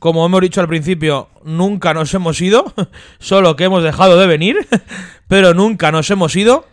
[0.00, 2.74] como hemos dicho al principio, nunca nos hemos ido,
[3.20, 4.56] solo que hemos dejado de venir,
[5.28, 6.66] pero nunca nos hemos ido.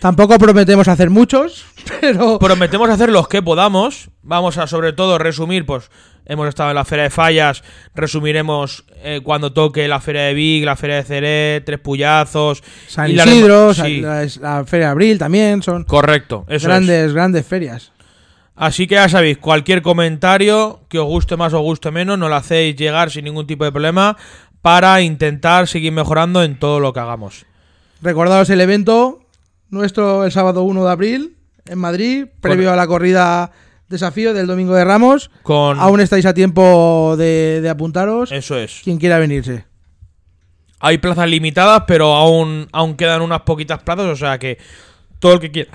[0.00, 1.66] Tampoco prometemos hacer muchos,
[2.00, 4.08] pero Prometemos hacer los que podamos.
[4.22, 5.90] Vamos a sobre todo resumir, pues
[6.26, 7.64] hemos estado en la Feria de Fallas,
[7.94, 12.62] resumiremos eh, cuando toque la Feria de Vic, la Feria de Ceret, Tres Puyazos.
[12.86, 16.62] San la- Isidro, Sí, la, la Feria de Abril también son correcto, eso es.
[16.64, 17.90] grandes, grandes ferias.
[18.58, 22.28] Así que ya sabéis, cualquier comentario que os guste más o os guste menos, nos
[22.28, 24.16] lo hacéis llegar sin ningún tipo de problema
[24.62, 27.46] para intentar seguir mejorando en todo lo que hagamos.
[28.02, 29.20] Recordaros el evento
[29.70, 31.36] nuestro el sábado 1 de abril
[31.66, 33.52] en Madrid, previo a la corrida
[33.88, 35.30] desafío del Domingo de Ramos.
[35.42, 38.32] Con Aún estáis a tiempo de, de apuntaros.
[38.32, 38.80] eso es.
[38.82, 39.66] Quien quiera venirse.
[40.80, 44.58] Hay plazas limitadas, pero aún, aún quedan unas poquitas plazas, o sea que
[45.18, 45.70] todo el que quiera,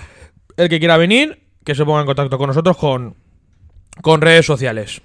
[0.57, 3.15] el que quiera venir, que se ponga en contacto con nosotros con,
[4.01, 5.01] con redes sociales.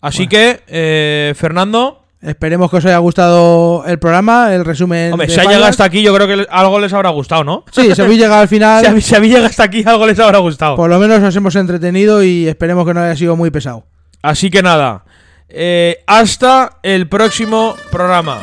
[0.00, 5.14] Así que, eh, Fernando, Esperemos que os haya gustado el programa, el resumen.
[5.14, 7.64] hombre, de si ha llegado hasta aquí, yo creo que algo les habrá gustado, ¿no?
[7.72, 10.18] Sí, si habéis llegado al final, Si habéis, si habéis llegado hasta aquí, algo les
[10.18, 10.76] habrá gustado.
[10.76, 13.86] por lo menos os hemos entretenido y esperemos que no haya sido muy pesado.
[14.20, 15.06] Así que nada,
[15.48, 18.40] eh, hasta el próximo programa.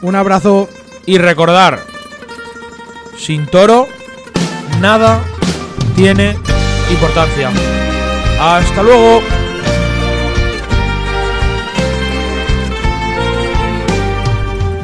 [0.00, 0.68] Un abrazo.
[1.04, 1.80] Y recordar,
[3.18, 3.88] sin toro,
[4.80, 5.20] nada
[5.94, 6.36] tiene
[6.90, 7.50] importancia.
[8.40, 9.20] Hasta luego.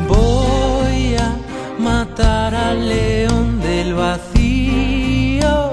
[0.09, 1.37] Voy a
[1.79, 5.73] matar al león del vacío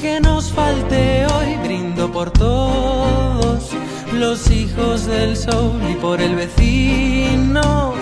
[0.00, 1.56] que nos falte hoy.
[1.64, 3.70] Brindo por todos
[4.12, 7.94] los hijos del sol y por el vecino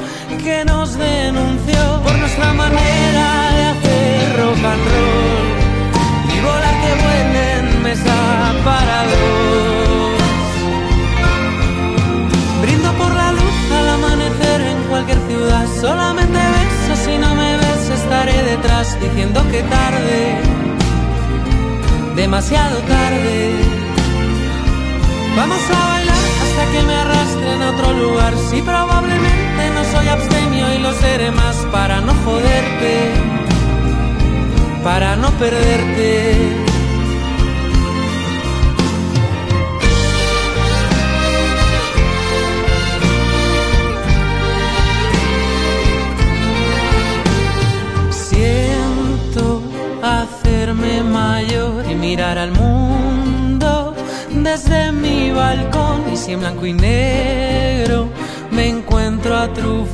[0.42, 5.43] que nos denunció por nuestra manera de hacer rock and roll.
[7.94, 9.04] Mesa para.
[12.62, 15.66] Brindo por la luz al amanecer en cualquier ciudad.
[15.80, 20.20] Solamente beso, si no me ves estaré detrás diciendo que tarde,
[22.16, 23.36] demasiado tarde.
[25.36, 28.32] Vamos a bailar hasta que me arrastren a otro lugar.
[28.50, 32.94] Si probablemente no soy abstemio y lo seré más para no joderte,
[34.82, 36.74] para no perderte.
[51.90, 53.94] Y mirar al mundo
[54.30, 56.04] desde mi balcón.
[56.12, 58.08] Y si en blanco y negro
[58.50, 59.84] me encuentro a trufo